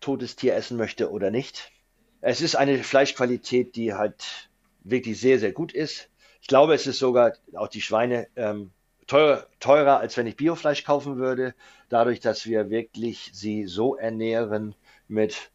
[0.00, 1.72] totes Tier essen möchte oder nicht.
[2.20, 4.50] Es ist eine Fleischqualität, die halt
[4.82, 6.10] wirklich sehr, sehr gut ist.
[6.42, 8.72] Ich glaube, es ist sogar auch die Schweine ähm,
[9.06, 11.54] teurer, teurer, als wenn ich Biofleisch kaufen würde,
[11.88, 14.74] dadurch, dass wir wirklich sie so ernähren
[15.08, 15.50] mit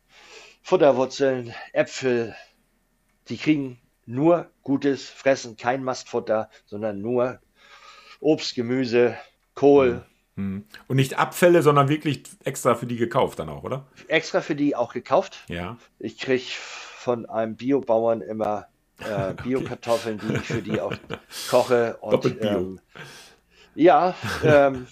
[0.62, 2.36] Futterwurzeln, Äpfel.
[3.30, 7.40] Die kriegen nur gutes Fressen, kein Mastfutter, sondern nur
[8.20, 9.18] Obst, Gemüse,
[9.56, 10.06] Kohl.
[10.36, 10.66] Hm.
[10.88, 13.88] Und nicht Abfälle, sondern wirklich extra für die gekauft dann auch, oder?
[14.08, 15.44] Extra für die auch gekauft.
[15.48, 15.78] Ja.
[16.00, 18.68] Ich kriege von einem Biobauern immer
[19.00, 20.94] äh, Bio-Kartoffeln, die ich für die auch
[21.50, 21.98] koche.
[22.02, 22.58] Und, Doppelt Bio.
[22.58, 22.80] Ähm,
[23.76, 24.88] ja, ähm,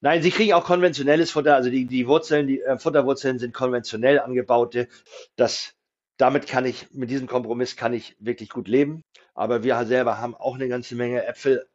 [0.00, 1.54] nein, sie kriegen auch konventionelles Futter.
[1.54, 4.88] Also die, die Wurzeln, die äh, Futterwurzeln sind konventionell angebaute.
[5.36, 5.74] Das,
[6.16, 9.02] damit kann ich, mit diesem Kompromiss kann ich wirklich gut leben.
[9.34, 11.68] Aber wir selber haben auch eine ganze Menge Äpfel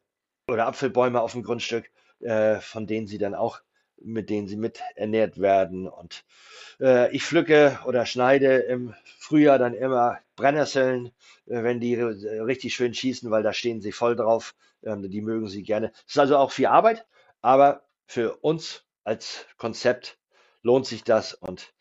[0.48, 3.62] oder Apfelbäume auf dem Grundstück, äh, von denen sie dann auch,
[4.04, 5.88] mit denen sie mit ernährt werden.
[5.88, 6.24] Und
[6.80, 11.08] äh, ich pflücke oder schneide im Frühjahr dann immer Brennnesseln,
[11.48, 14.56] äh, wenn die richtig schön schießen, weil da stehen sie voll drauf.
[14.84, 15.92] Ähm, die mögen sie gerne.
[16.08, 17.06] Es ist also auch viel Arbeit,
[17.42, 20.18] aber für uns als Konzept
[20.64, 21.34] lohnt sich das.
[21.34, 21.74] Und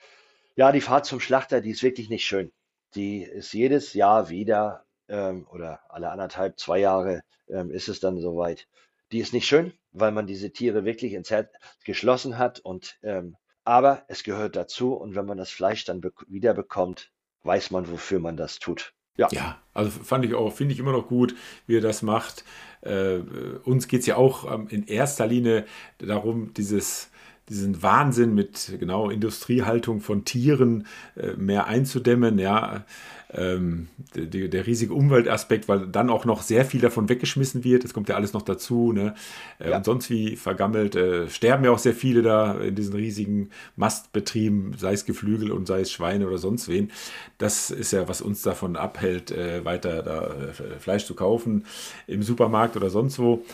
[0.57, 2.53] ja, die Fahrt zum Schlachter, die ist wirklich nicht schön.
[2.95, 8.18] Die ist jedes Jahr wieder ähm, oder alle anderthalb, zwei Jahre ähm, ist es dann
[8.21, 8.66] soweit.
[9.12, 11.52] Die ist nicht schön, weil man diese Tiere wirklich ins Herz
[11.84, 16.54] geschlossen hat und ähm, aber es gehört dazu und wenn man das Fleisch dann wieder
[16.54, 17.12] bekommt,
[17.44, 18.94] weiß man, wofür man das tut.
[19.16, 19.28] Ja.
[19.32, 21.34] ja, also fand ich auch, finde ich immer noch gut,
[21.66, 22.44] wie er das macht.
[22.80, 23.18] Äh,
[23.64, 25.66] uns geht es ja auch ähm, in erster Linie
[25.98, 27.11] darum, dieses
[27.50, 30.86] diesen Wahnsinn mit genau Industriehaltung von Tieren
[31.16, 32.84] äh, mehr einzudämmen, ja,
[33.33, 37.95] ähm, der, der, riesige Umweltaspekt, weil dann auch noch sehr viel davon weggeschmissen wird, das
[37.95, 39.14] kommt ja alles noch dazu, ne?
[39.59, 39.76] Äh, ja.
[39.76, 44.74] Und sonst wie vergammelt, äh, sterben ja auch sehr viele da in diesen riesigen Mastbetrieben,
[44.76, 46.91] sei es Geflügel und sei es Schweine oder sonst wen.
[47.39, 51.66] Das ist ja, was uns davon abhält, äh, weiter da äh, Fleisch zu kaufen
[52.07, 53.45] im Supermarkt oder sonst wo.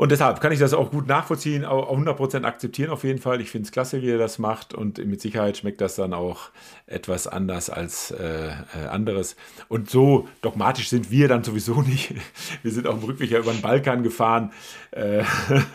[0.00, 3.42] Und deshalb kann ich das auch gut nachvollziehen, auch 100% akzeptieren auf jeden Fall.
[3.42, 6.48] Ich finde es klasse, wie er das macht und mit Sicherheit schmeckt das dann auch
[6.86, 9.36] etwas anders als äh, äh, anderes.
[9.68, 12.14] Und so dogmatisch sind wir dann sowieso nicht.
[12.62, 14.52] Wir sind auf dem Rückweg ja über den Balkan gefahren
[14.92, 15.22] äh,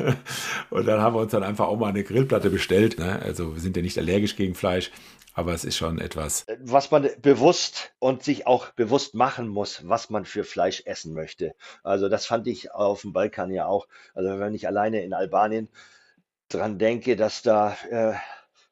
[0.72, 2.98] und dann haben wir uns dann einfach auch mal eine Grillplatte bestellt.
[2.98, 3.20] Ne?
[3.22, 4.90] Also wir sind ja nicht allergisch gegen Fleisch,
[5.36, 6.46] aber es ist schon etwas.
[6.62, 11.56] Was man bewusst und sich auch bewusst machen muss, was man für Fleisch essen möchte.
[11.84, 13.88] Also das fand ich auf dem Balkan ja auch.
[14.14, 15.70] Also wenn ich alleine in Albanien
[16.48, 18.14] dran denke, dass da äh,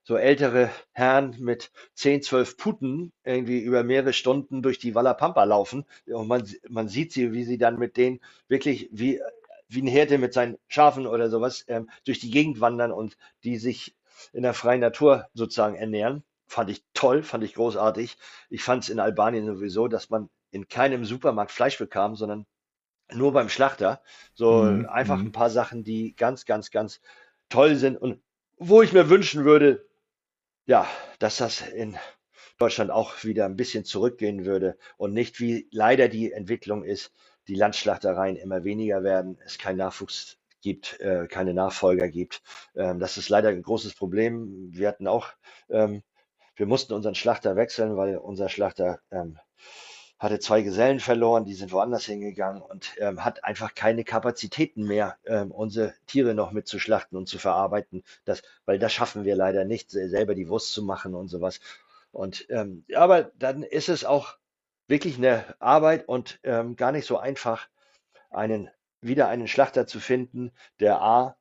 [0.03, 5.43] so ältere Herren mit 10, 12 Puten irgendwie über mehrere Stunden durch die Walla Pampa
[5.43, 9.19] laufen und man, man sieht sie, wie sie dann mit denen wirklich wie,
[9.67, 13.57] wie ein Hirte mit seinen Schafen oder sowas ähm, durch die Gegend wandern und die
[13.57, 13.97] sich
[14.31, 16.23] in der freien Natur sozusagen ernähren
[16.53, 18.17] fand ich toll, fand ich großartig.
[18.49, 22.45] Ich fand es in Albanien sowieso, dass man in keinem Supermarkt Fleisch bekam, sondern
[23.11, 24.01] nur beim Schlachter.
[24.35, 24.85] So mhm.
[24.85, 25.27] einfach mhm.
[25.27, 27.01] ein paar Sachen, die ganz, ganz, ganz
[27.49, 28.21] toll sind und
[28.57, 29.85] wo ich mir wünschen würde,
[30.65, 30.87] ja,
[31.19, 31.97] dass das in
[32.59, 37.11] Deutschland auch wieder ein bisschen zurückgehen würde und nicht wie leider die Entwicklung ist,
[37.47, 42.41] die Landschlachtereien immer weniger werden, es keinen Nachwuchs gibt, äh, keine Nachfolger gibt.
[42.75, 44.69] Ähm, das ist leider ein großes Problem.
[44.71, 45.29] Wir hatten auch
[45.69, 46.03] ähm,
[46.55, 49.39] wir mussten unseren Schlachter wechseln, weil unser Schlachter ähm,
[50.19, 55.17] hatte zwei Gesellen verloren, die sind woanders hingegangen und ähm, hat einfach keine Kapazitäten mehr,
[55.25, 58.03] ähm, unsere Tiere noch mitzuschlachten und zu verarbeiten.
[58.23, 61.59] Das, weil das schaffen wir leider nicht, selber die Wurst zu machen und sowas.
[62.11, 64.37] Und ähm, aber dann ist es auch
[64.87, 67.67] wirklich eine Arbeit und ähm, gar nicht so einfach,
[68.29, 68.69] einen
[69.01, 71.35] wieder einen Schlachter zu finden, der A,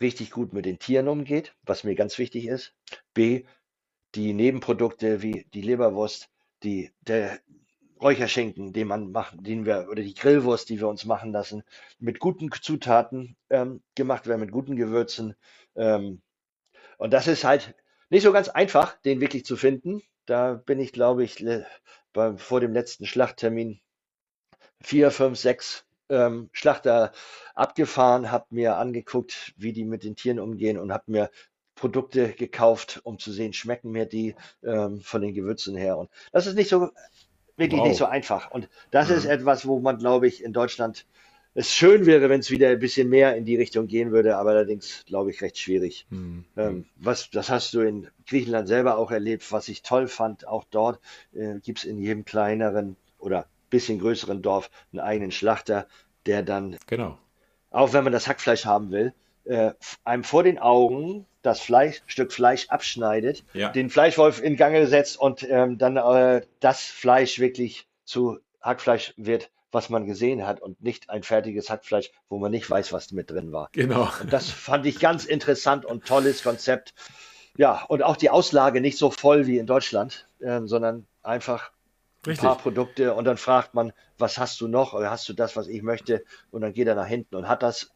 [0.00, 2.74] richtig gut mit den Tieren umgeht, was mir ganz wichtig ist.
[3.14, 3.44] B,
[4.14, 6.28] die Nebenprodukte wie die Leberwurst,
[6.62, 7.40] die, der
[8.00, 11.62] Räucherschinken, den man machen, den wir, oder die Grillwurst, die wir uns machen lassen,
[11.98, 15.36] mit guten Zutaten ähm, gemacht werden, mit guten Gewürzen.
[15.76, 16.20] Ähm,
[16.98, 17.74] und das ist halt
[18.10, 20.02] nicht so ganz einfach, den wirklich zu finden.
[20.26, 21.44] Da bin ich, glaube ich,
[22.12, 23.80] beim, vor dem letzten Schlachttermin
[24.82, 27.12] vier, fünf, sechs ähm, Schlachter
[27.54, 31.30] abgefahren, habe mir angeguckt, wie die mit den Tieren umgehen und habe mir
[31.82, 35.98] Produkte gekauft, um zu sehen, schmecken mir die ähm, von den Gewürzen her.
[35.98, 36.90] Und das ist nicht so
[37.56, 37.88] wirklich wow.
[37.88, 38.52] nicht so einfach.
[38.52, 39.16] Und das mhm.
[39.16, 41.06] ist etwas, wo man, glaube ich, in Deutschland
[41.54, 44.50] es schön wäre, wenn es wieder ein bisschen mehr in die Richtung gehen würde, aber
[44.50, 46.06] allerdings glaube ich recht schwierig.
[46.10, 46.44] Mhm.
[46.56, 50.46] Ähm, was, das hast du in Griechenland selber auch erlebt, was ich toll fand.
[50.46, 51.00] Auch dort
[51.34, 55.88] äh, gibt es in jedem kleineren oder bisschen größeren Dorf einen eigenen Schlachter,
[56.26, 57.18] der dann, genau.
[57.72, 59.14] auch wenn man das Hackfleisch haben will,
[59.46, 59.72] äh,
[60.04, 63.70] einem vor den Augen das Fleisch, Stück Fleisch abschneidet, ja.
[63.70, 69.50] den Fleischwolf in Gange setzt und ähm, dann äh, das Fleisch wirklich zu Hackfleisch wird,
[69.72, 73.30] was man gesehen hat und nicht ein fertiges Hackfleisch, wo man nicht weiß, was mit
[73.30, 73.68] drin war.
[73.72, 74.08] Genau.
[74.20, 76.94] Und das fand ich ganz interessant und tolles Konzept.
[77.56, 81.72] Ja, und auch die Auslage nicht so voll wie in Deutschland, äh, sondern einfach
[82.26, 82.44] Richtig.
[82.44, 85.56] ein paar Produkte und dann fragt man, was hast du noch oder hast du das,
[85.56, 87.90] was ich möchte und dann geht er nach hinten und hat das.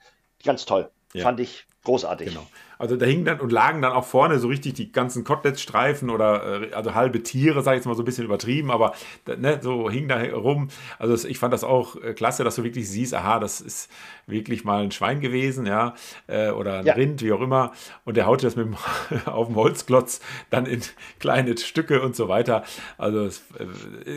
[0.44, 0.90] Ganz toll.
[1.14, 1.22] Ja.
[1.22, 2.28] Fand ich großartig.
[2.28, 2.46] Genau.
[2.78, 6.62] Also da hingen dann und lagen dann auch vorne so richtig die ganzen Kotelettstreifen oder
[6.62, 8.94] äh, also halbe Tiere, sag ich jetzt mal so ein bisschen übertrieben, aber
[9.26, 10.68] ne, so hing da rum.
[10.98, 13.90] Also ich fand das auch äh, klasse, dass du wirklich siehst, aha, das ist
[14.26, 15.94] wirklich mal ein Schwein gewesen, ja,
[16.26, 16.94] äh, oder ein ja.
[16.94, 17.72] Rind, wie auch immer.
[18.04, 18.76] Und der haut das mit dem,
[19.26, 20.20] auf dem Holzklotz
[20.50, 20.82] dann in
[21.18, 22.64] kleine Stücke und so weiter.
[22.98, 23.42] Also das,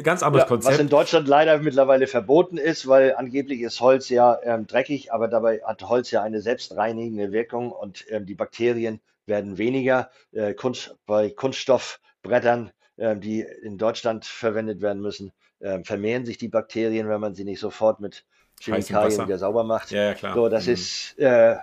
[0.04, 0.74] ganz anderes ja, Konzept.
[0.74, 5.28] Was in Deutschland leider mittlerweile verboten ist, weil angeblich ist Holz ja ähm, dreckig, aber
[5.28, 10.10] dabei hat Holz ja eine selbstreinigende Wirkung und ähm, die Bakterien Bakterien werden weniger.
[10.32, 16.48] Äh, Kunst, bei Kunststoffbrettern, äh, die in Deutschland verwendet werden müssen, äh, vermehren sich die
[16.48, 18.26] Bakterien, wenn man sie nicht sofort mit
[18.60, 19.92] Chemikalien wieder sauber macht.
[19.92, 20.34] Ja, ja klar.
[20.34, 20.74] So, das mhm.
[20.74, 21.58] ist äh,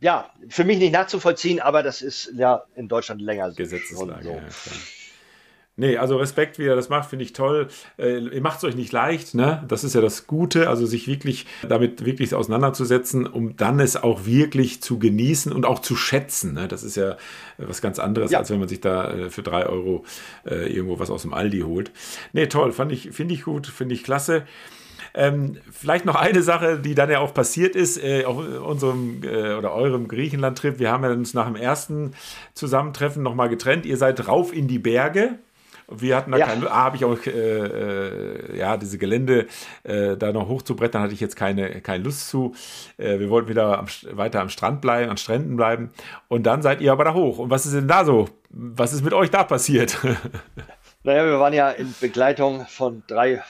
[0.00, 4.24] ja für mich nicht nachzuvollziehen, aber das ist ja in Deutschland länger Gesetzeslage.
[4.24, 4.30] So.
[4.30, 4.40] Ja,
[5.76, 7.66] Nee, also Respekt, wie er das macht, finde ich toll.
[7.98, 9.64] Äh, ihr macht es euch nicht leicht, ne?
[9.66, 14.24] Das ist ja das Gute, also sich wirklich damit wirklich auseinanderzusetzen, um dann es auch
[14.24, 16.54] wirklich zu genießen und auch zu schätzen.
[16.54, 16.68] Ne?
[16.68, 17.16] Das ist ja
[17.58, 18.38] was ganz anderes, ja.
[18.38, 20.04] als wenn man sich da äh, für drei Euro
[20.46, 21.90] äh, irgendwo was aus dem Aldi holt.
[22.32, 24.44] Nee, toll, fand ich, finde ich gut, finde ich klasse.
[25.16, 29.54] Ähm, vielleicht noch eine Sache, die dann ja auch passiert ist äh, auf unserem äh,
[29.54, 30.78] oder eurem Griechenland-Trip.
[30.78, 32.12] Wir haben ja uns nach dem ersten
[32.52, 33.86] Zusammentreffen nochmal getrennt.
[33.86, 35.38] Ihr seid rauf in die Berge.
[35.88, 36.46] Wir hatten da ja.
[36.46, 39.46] keine, ah, habe ich auch, äh, äh, ja, diese Gelände
[39.82, 42.54] äh, da noch hochzubrettern, hatte ich jetzt keine, keine Lust zu.
[42.96, 45.90] Äh, wir wollten wieder am, weiter am Strand bleiben, an Stränden bleiben.
[46.28, 47.38] Und dann seid ihr aber da hoch.
[47.38, 48.28] Und was ist denn da so?
[48.50, 49.98] Was ist mit euch da passiert?
[51.02, 53.42] naja, wir waren ja in Begleitung von drei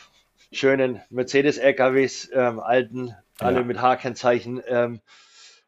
[0.50, 3.64] schönen Mercedes-LKWs, ähm, alten, alle ja.
[3.64, 5.00] mit H-Kennzeichen ähm,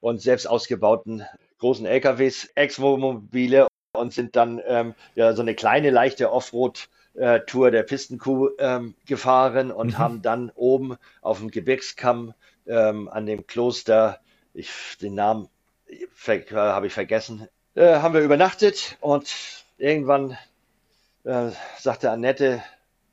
[0.00, 1.24] und selbst ausgebauten
[1.58, 3.66] großen LKWs, Ex-Mobile
[3.98, 9.94] und sind dann ähm, ja, so eine kleine, leichte Offroad-Tour der Pistenkuh ähm, gefahren und
[9.94, 9.98] mhm.
[9.98, 12.34] haben dann oben auf dem Gebirgskamm
[12.66, 14.20] ähm, an dem Kloster,
[14.54, 14.70] ich,
[15.00, 15.48] den Namen
[16.26, 19.34] äh, habe ich vergessen, äh, haben wir übernachtet und
[19.78, 20.36] irgendwann
[21.24, 22.62] äh, sagte Annette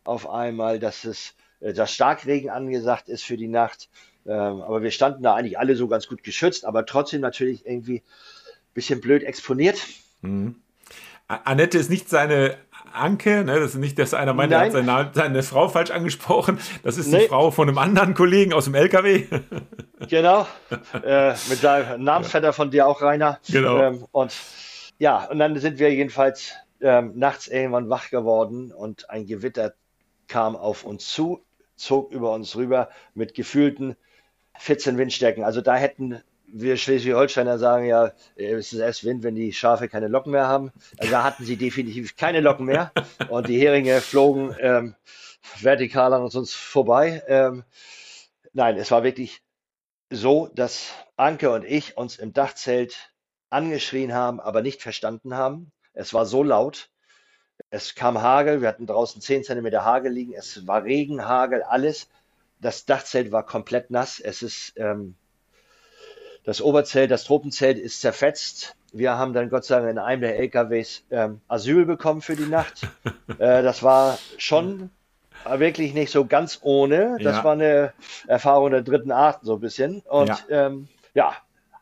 [0.04, 3.90] auf einmal, dass es äh, dass Starkregen angesagt ist für die Nacht.
[4.26, 8.00] Ähm, aber wir standen da eigentlich alle so ganz gut geschützt, aber trotzdem natürlich irgendwie
[8.00, 9.80] ein bisschen blöd exponiert.
[10.22, 10.56] Mhm.
[11.44, 12.58] Annette ist nicht seine
[12.94, 13.60] Anke, ne?
[13.60, 16.60] das ist nicht, dass einer meint, er hat seine, seine, Frau falsch angesprochen.
[16.84, 17.22] Das ist nee.
[17.22, 19.26] die Frau von einem anderen Kollegen aus dem LKW.
[20.10, 20.48] genau,
[21.04, 22.52] äh, mit seinem Namensvetter ja.
[22.52, 23.40] von dir auch, Rainer.
[23.50, 23.80] Genau.
[23.80, 24.34] Ähm, und
[25.00, 29.74] ja, und dann sind wir jedenfalls ähm, nachts irgendwann wach geworden und ein Gewitter
[30.28, 31.44] kam auf uns zu,
[31.76, 33.96] zog über uns rüber mit gefühlten
[34.60, 35.44] 14 Windstärken.
[35.44, 36.22] Also da hätten
[36.54, 40.72] wir Schleswig-Holsteiner sagen ja, es ist erst Wind, wenn die Schafe keine Locken mehr haben.
[40.98, 42.92] Also da hatten sie definitiv keine Locken mehr
[43.30, 44.96] und die Heringe flogen ähm,
[45.60, 47.24] vertikal an uns vorbei.
[47.28, 47.64] Ähm,
[48.54, 49.42] nein, es war wirklich
[50.12, 53.12] so, dass Anke und ich uns im Dachzelt
[53.50, 55.72] angeschrien haben, aber nicht verstanden haben.
[55.94, 56.90] Es war so laut.
[57.72, 62.10] Es kam Hagel, wir hatten draußen 10 cm Hagel liegen, es war Regen, Hagel, alles.
[62.60, 64.20] Das Dachzelt war komplett nass.
[64.20, 65.16] Es ist ähm,
[66.44, 68.76] das Oberzelt, das Tropenzelt ist zerfetzt.
[68.92, 72.46] Wir haben dann Gott sei Dank in einem der LKWs ähm, Asyl bekommen für die
[72.46, 72.88] Nacht.
[73.40, 74.90] äh, das war schon
[75.46, 77.18] wirklich nicht so ganz ohne.
[77.22, 77.44] Das Ja.
[77.44, 77.94] war eine
[78.28, 80.02] Erfahrung der dritten Art, so ein bisschen.
[80.02, 80.68] Und Ja.
[80.68, 81.34] ähm, ja,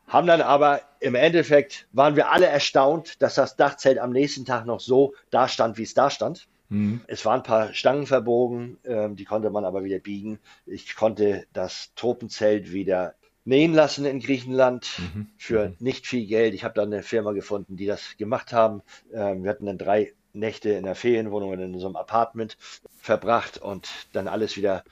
[0.07, 4.66] haben dann aber im Endeffekt waren wir alle erstaunt, dass das Dachzelt am nächsten Tag
[4.66, 6.47] noch so da stand, wie es da stand.
[6.70, 7.01] Mhm.
[7.07, 10.39] Es waren ein paar Stangen verbogen, ähm, die konnte man aber wieder biegen.
[10.66, 15.27] Ich konnte das Tropenzelt wieder nähen lassen in Griechenland Mhm.
[15.37, 16.53] für nicht viel Geld.
[16.53, 18.81] Ich habe da eine Firma gefunden, die das gemacht haben.
[19.13, 22.57] Ähm, wir hatten dann drei Nächte in der Ferienwohnung in so einem Apartment
[23.01, 24.83] verbracht und dann alles wieder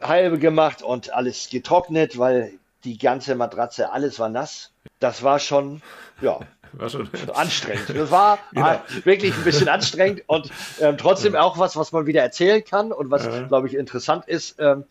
[0.00, 2.52] halbe gemacht und alles getrocknet, weil
[2.84, 4.72] die ganze Matratze, alles war nass.
[4.98, 5.82] Das war schon,
[6.20, 6.40] ja,
[6.72, 7.08] War schon.
[7.34, 7.88] anstrengend.
[7.94, 8.74] Das war Genau.
[8.74, 12.92] äh, wirklich ein bisschen anstrengend und ähm, trotzdem auch was, was man wieder erzählen kann
[12.92, 13.42] und was, Ja.
[13.48, 14.56] glaube ich, interessant ist.
[14.58, 14.84] Ähm,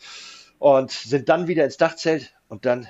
[0.60, 2.88] und sind dann wieder ins Dachzelt und dann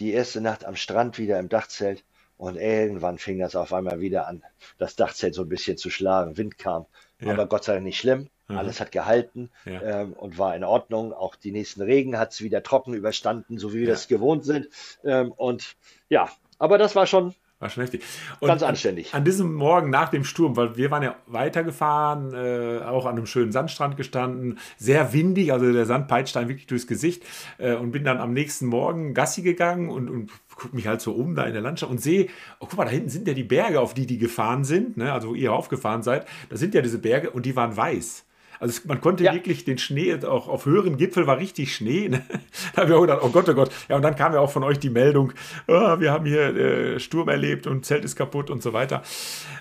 [0.00, 2.04] die erste Nacht am Strand wieder im Dachzelt.
[2.38, 4.42] Und irgendwann fing das auf einmal wieder an,
[4.78, 6.36] das Dachzelt so ein bisschen zu schlagen.
[6.36, 6.86] Wind kam,
[7.20, 7.32] Ja.
[7.32, 8.30] aber Gott sei Dank nicht schlimm.
[8.48, 8.58] Mhm.
[8.58, 9.80] Alles hat gehalten Ja.
[10.02, 11.12] ähm, und war in Ordnung.
[11.12, 13.92] Auch die nächsten Regen hat es wieder trocken überstanden, so wie wir Ja.
[13.92, 14.68] das gewohnt sind.
[15.04, 15.76] Ähm, und
[16.08, 16.28] ja,
[16.58, 18.02] aber das war schon War schon heftig.
[18.40, 19.14] Und Ganz an- anständig.
[19.14, 23.26] An diesem Morgen nach dem Sturm, weil wir waren ja weitergefahren, äh, auch an einem
[23.26, 27.22] schönen Sandstrand gestanden, sehr windig, also der Sand peitscht einem wirklich durchs Gesicht
[27.58, 31.12] äh, und bin dann am nächsten Morgen Gassi gegangen und, und gucke mich halt so
[31.12, 32.26] um da in der Landschaft und sehe,
[32.58, 35.12] oh guck mal, da hinten sind ja die Berge, auf die die gefahren sind, ne?
[35.12, 38.24] also wo ihr aufgefahren seid, da sind ja diese Berge und die waren weiß.
[38.62, 39.34] Also man konnte Ja.
[39.34, 42.08] wirklich den Schnee, auch auf höheren Gipfel war richtig Schnee.
[42.08, 42.22] Ne?
[42.74, 43.70] Da haben wir auch gedacht, oh Gott, oh Gott.
[43.88, 45.32] Ja, und dann kam ja auch von euch die Meldung,
[45.66, 49.02] ah, wir haben hier äh, Sturm erlebt und Zelt ist kaputt und so weiter.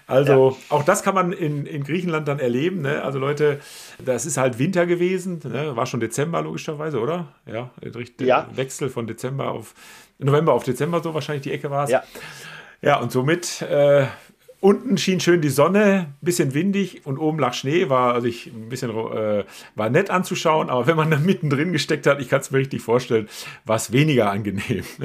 [0.05, 2.81] Also auch das kann man in, in Griechenland dann erleben.
[2.81, 3.01] Ne?
[3.01, 3.59] Also Leute,
[4.05, 5.75] das ist halt Winter gewesen, ne?
[5.75, 7.27] war schon Dezember logischerweise, oder?
[7.51, 8.27] Ja, richtig.
[8.27, 8.47] Ja.
[8.53, 9.73] Wechsel von Dezember auf
[10.19, 11.89] November auf Dezember, so wahrscheinlich die Ecke war es.
[11.89, 12.03] Ja.
[12.83, 14.05] Ja, und somit äh,
[14.61, 18.69] unten schien schön die Sonne, bisschen windig und oben lag Schnee, war also ich ein
[18.69, 19.43] bisschen äh,
[19.75, 22.81] war nett anzuschauen, aber wenn man da mittendrin gesteckt hat, ich kann es mir richtig
[22.81, 23.27] vorstellen,
[23.65, 24.85] war es weniger angenehm.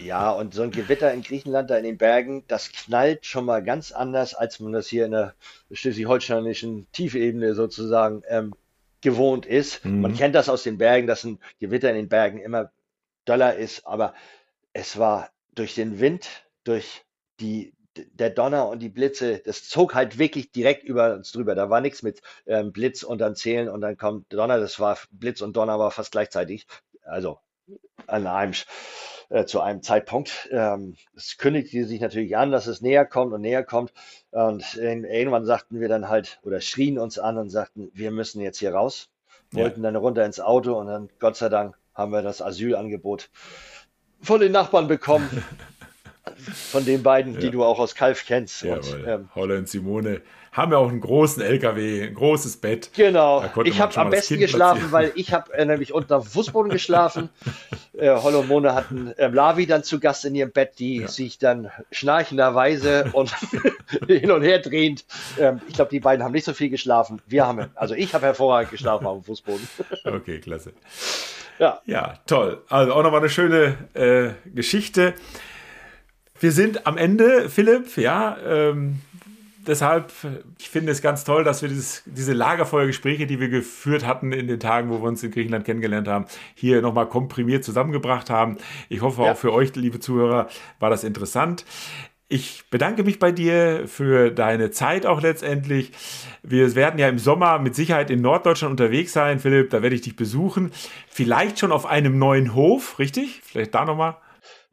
[0.00, 3.62] Ja, und so ein Gewitter in Griechenland, da in den Bergen, das knallt schon mal
[3.62, 5.34] ganz anders, als man das hier in der
[5.70, 8.54] schleswig-holsteinischen Tiefebene sozusagen ähm,
[9.00, 9.84] gewohnt ist.
[9.84, 10.00] Mhm.
[10.00, 12.70] Man kennt das aus den Bergen, dass ein Gewitter in den Bergen immer
[13.24, 14.14] doller ist, aber
[14.72, 16.28] es war durch den Wind,
[16.64, 17.04] durch
[17.40, 21.54] die, der Donner und die Blitze, das zog halt wirklich direkt über uns drüber.
[21.54, 24.58] Da war nichts mit ähm, Blitz und dann zählen und dann kommt Donner.
[24.58, 26.66] Das war Blitz und Donner war fast gleichzeitig.
[27.04, 27.38] Also
[28.06, 28.54] an einem,
[29.28, 30.48] äh, zu einem Zeitpunkt.
[30.50, 33.92] Ähm, es kündigte sich natürlich an, dass es näher kommt und näher kommt.
[34.30, 38.58] Und irgendwann sagten wir dann halt oder schrien uns an und sagten, wir müssen jetzt
[38.58, 39.08] hier raus.
[39.52, 39.64] Ja.
[39.64, 43.30] Wollten dann runter ins Auto und dann, Gott sei Dank, haben wir das Asylangebot
[44.20, 45.44] von den Nachbarn bekommen.
[46.70, 47.52] Von den beiden, die Ja.
[47.52, 48.62] du auch aus Kalf kennst.
[48.64, 49.04] Und, Jawohl.
[49.06, 50.20] ähm, Holle und Simone
[50.52, 52.90] haben ja auch einen großen LKW, ein großes Bett.
[52.94, 56.70] Genau, ich habe am besten Kind geschlafen, weil ich habe äh, nämlich unter dem Fußboden
[56.70, 57.28] geschlafen.
[57.98, 61.08] äh, Hollow und Mona hatten ähm, Lavi dann zu Gast in ihrem Bett, die Ja.
[61.08, 63.34] sich dann schnarchenderweise und
[64.06, 65.04] hin und her drehend.
[65.38, 67.20] Ähm, ich glaube, die beiden haben nicht so viel geschlafen.
[67.26, 69.68] Wir haben, also ich habe hervorragend geschlafen auf dem Fußboden.
[70.04, 70.72] Okay, klasse.
[71.58, 72.62] Ja, Ja, toll.
[72.68, 75.14] Also auch nochmal eine schöne äh, Geschichte.
[76.44, 78.36] Wir sind am Ende, Philipp, ja.
[78.46, 79.00] Ähm,
[79.66, 80.12] deshalb,
[80.58, 84.46] ich finde es ganz toll, dass wir dieses, diese Lagerfeuergespräche, die wir geführt hatten in
[84.46, 88.58] den Tagen, wo wir uns in Griechenland kennengelernt haben, hier nochmal komprimiert zusammengebracht haben.
[88.90, 89.32] Ich hoffe, Ja.
[89.32, 90.48] auch für euch, liebe Zuhörer,
[90.80, 91.64] war das interessant.
[92.28, 95.92] Ich bedanke mich bei dir für deine Zeit auch letztendlich.
[96.42, 99.70] Wir werden ja im Sommer mit Sicherheit in Norddeutschland unterwegs sein, Philipp.
[99.70, 100.72] Da werde ich dich besuchen.
[101.08, 103.40] Vielleicht schon auf einem neuen Hof, richtig?
[103.42, 104.16] Vielleicht da nochmal.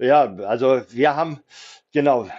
[0.02, 1.39] Ja, also wir haben,
[1.93, 2.30] genau,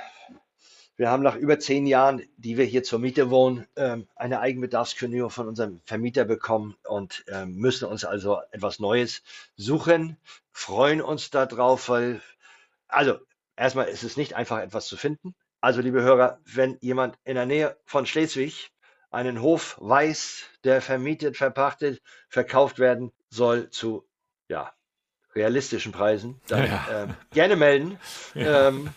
[0.96, 5.30] wir haben nach über zehn Jahren, die wir hier zur Miete wohnen, ähm, eine Eigenbedarfskündigung
[5.30, 9.22] von unserem Vermieter bekommen und ähm, müssen uns also etwas Neues
[9.56, 10.16] suchen,
[10.50, 12.20] freuen uns darauf, weil,
[12.88, 13.18] also
[13.56, 15.34] erstmal ist es nicht einfach, etwas zu finden.
[15.60, 18.72] Also, liebe Hörer, wenn jemand in der Nähe von Schleswig
[19.10, 24.04] einen Hof weiß, der vermietet, verpachtet, verkauft werden soll zu,
[24.48, 24.72] ja,
[25.34, 26.86] realistischen Preisen, dann Ja.
[26.92, 27.98] ähm, gerne melden.
[28.34, 28.88] Ähm,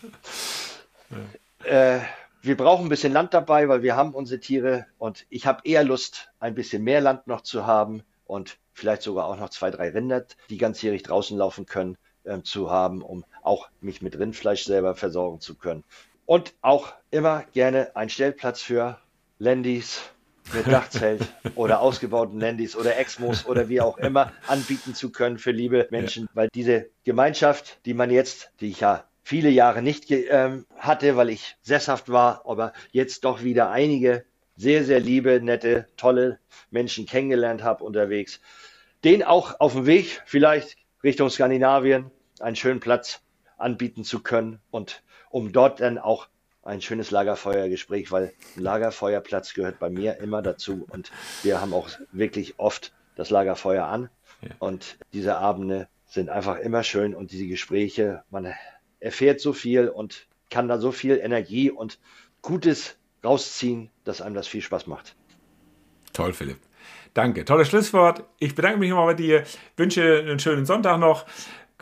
[1.63, 1.99] äh,
[2.41, 5.83] wir brauchen ein bisschen Land dabei, weil wir haben unsere Tiere und ich habe eher
[5.83, 9.89] Lust, ein bisschen mehr Land noch zu haben und vielleicht sogar auch noch zwei, drei
[9.89, 14.95] Rinder, die ganzjährig draußen laufen können, ähm, zu haben, um auch mich mit Rindfleisch selber
[14.95, 15.83] versorgen zu können.
[16.25, 18.97] Und auch immer gerne ein Stellplatz für
[19.39, 20.01] Landys
[20.53, 21.21] mit Dachzelt
[21.55, 26.27] oder ausgebauten Landys oder Exmos oder wie auch immer anbieten zu können für liebe Menschen,
[26.33, 31.29] weil diese Gemeinschaft, die man jetzt, die ich ja viele Jahre nicht ähm, hatte, weil
[31.29, 34.23] ich sesshaft war, aber jetzt doch wieder einige
[34.55, 36.39] sehr, sehr liebe, nette, tolle
[36.69, 38.39] Menschen kennengelernt habe unterwegs.
[39.03, 43.21] Den auch auf dem Weg vielleicht Richtung Skandinavien einen schönen Platz
[43.57, 46.27] anbieten zu können und um dort dann auch
[46.65, 51.11] ein schönes Lagerfeuergespräch, weil ein Lagerfeuerplatz gehört bei mir immer dazu und
[51.43, 54.09] wir haben auch wirklich oft das Lagerfeuer an
[54.41, 54.49] ja.
[54.59, 58.53] und diese Abende sind einfach immer schön und diese Gespräche, man
[58.99, 61.99] erfährt so viel und kann da so viel Energie und
[62.41, 65.15] Gutes rausziehen, dass einem das viel Spaß macht.
[66.13, 66.59] Toll, Philipp.
[67.13, 67.45] Danke.
[67.45, 68.23] Tolles Schlusswort.
[68.39, 69.43] Ich bedanke mich nochmal bei dir.
[69.77, 71.25] Wünsche einen schönen Sonntag noch.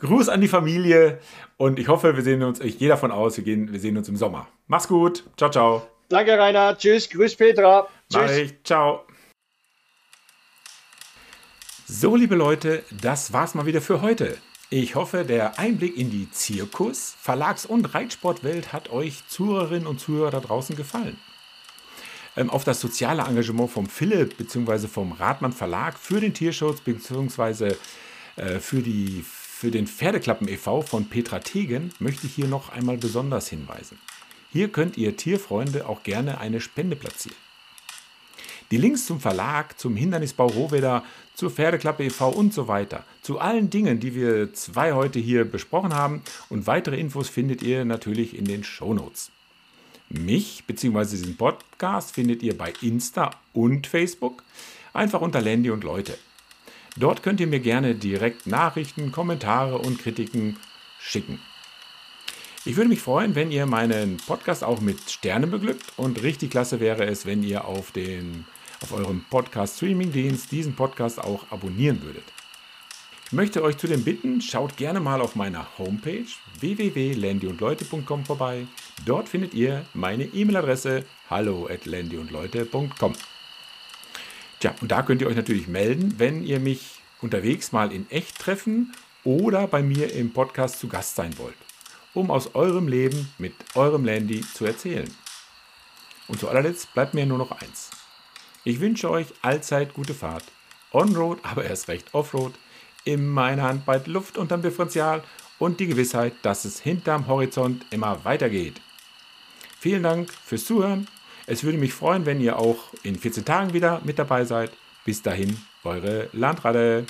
[0.03, 1.19] Gruß an die Familie
[1.55, 4.09] und ich hoffe, wir sehen uns, ich gehe davon aus, wir, gehen, wir sehen uns
[4.09, 4.47] im Sommer.
[4.67, 5.23] Mach's gut.
[5.37, 5.87] Ciao, ciao.
[6.09, 6.77] Danke, Rainer.
[6.77, 7.09] Tschüss.
[7.09, 7.87] Grüß Petra.
[8.11, 8.31] Tschüss.
[8.37, 8.63] Ich.
[8.65, 9.05] Ciao.
[11.87, 14.37] So, liebe Leute, das war's mal wieder für heute.
[14.69, 20.31] Ich hoffe, der Einblick in die Zirkus-, Verlags- und Reitsportwelt hat euch Zuhörerinnen und Zuhörer
[20.31, 21.17] da draußen gefallen.
[22.35, 24.87] Ähm, auf das soziale Engagement vom Philipp bzw.
[24.87, 27.75] vom Radmann Verlag für den Tierschutz bzw.
[28.35, 28.81] Äh, für,
[29.63, 30.81] für den Pferdeklappen e.V.
[30.81, 33.97] von Petra Tegen möchte ich hier noch einmal besonders hinweisen.
[34.51, 37.37] Hier könnt ihr Tierfreunde auch gerne eine Spende platzieren.
[38.71, 42.27] Die Links zum Verlag, zum Hindernisbau Rohweder, zur Pferdeklappe e.V.
[42.27, 46.99] und so weiter, zu allen Dingen, die wir zwei heute hier besprochen haben und weitere
[46.99, 49.31] Infos findet ihr natürlich in den Shownotes.
[50.09, 51.05] Mich bzw.
[51.05, 54.43] diesen Podcast findet ihr bei Insta und Facebook,
[54.91, 56.17] einfach unter Landy und Leute.
[56.95, 60.57] Dort könnt ihr mir gerne direkt Nachrichten, Kommentare und Kritiken
[60.99, 61.39] schicken.
[62.65, 66.79] Ich würde mich freuen, wenn ihr meinen Podcast auch mit Sternen beglückt und richtig klasse
[66.79, 68.45] wäre es, wenn ihr auf, den,
[68.81, 72.23] auf eurem Podcast-Streaming-Dienst diesen Podcast auch abonnieren würdet.
[73.25, 76.27] Ich möchte euch zudem bitten, schaut gerne mal auf meiner Homepage
[76.59, 78.67] www.landyundleute.com vorbei.
[79.05, 83.13] Dort findet ihr meine E-Mail-Adresse hallo at landyundleute.com.
[84.63, 88.39] Tja, und da könnt ihr euch natürlich melden, wenn ihr mich unterwegs mal in echt
[88.39, 88.95] treffen
[89.25, 91.57] oder bei mir im Podcast zu Gast sein wollt,
[92.13, 95.13] um aus eurem Leben mit eurem Landy zu erzählen.
[96.29, 97.89] Und zu allerletzt bleibt mir nur noch eins.
[98.63, 100.45] Ich wünsche euch allzeit gute Fahrt.
[100.93, 102.53] On-Road, aber erst recht Off-Road
[103.03, 105.25] in meiner Hand bald Luft unterm Differential
[105.59, 108.79] und die Gewissheit, dass es hinterm Horizont immer weitergeht.
[109.77, 111.09] Vielen Dank fürs Zuhören.
[111.45, 114.71] Es würde mich freuen, wenn ihr auch in 14 Tagen wieder mit dabei seid.
[115.03, 117.05] Bis dahin, eure Landrade.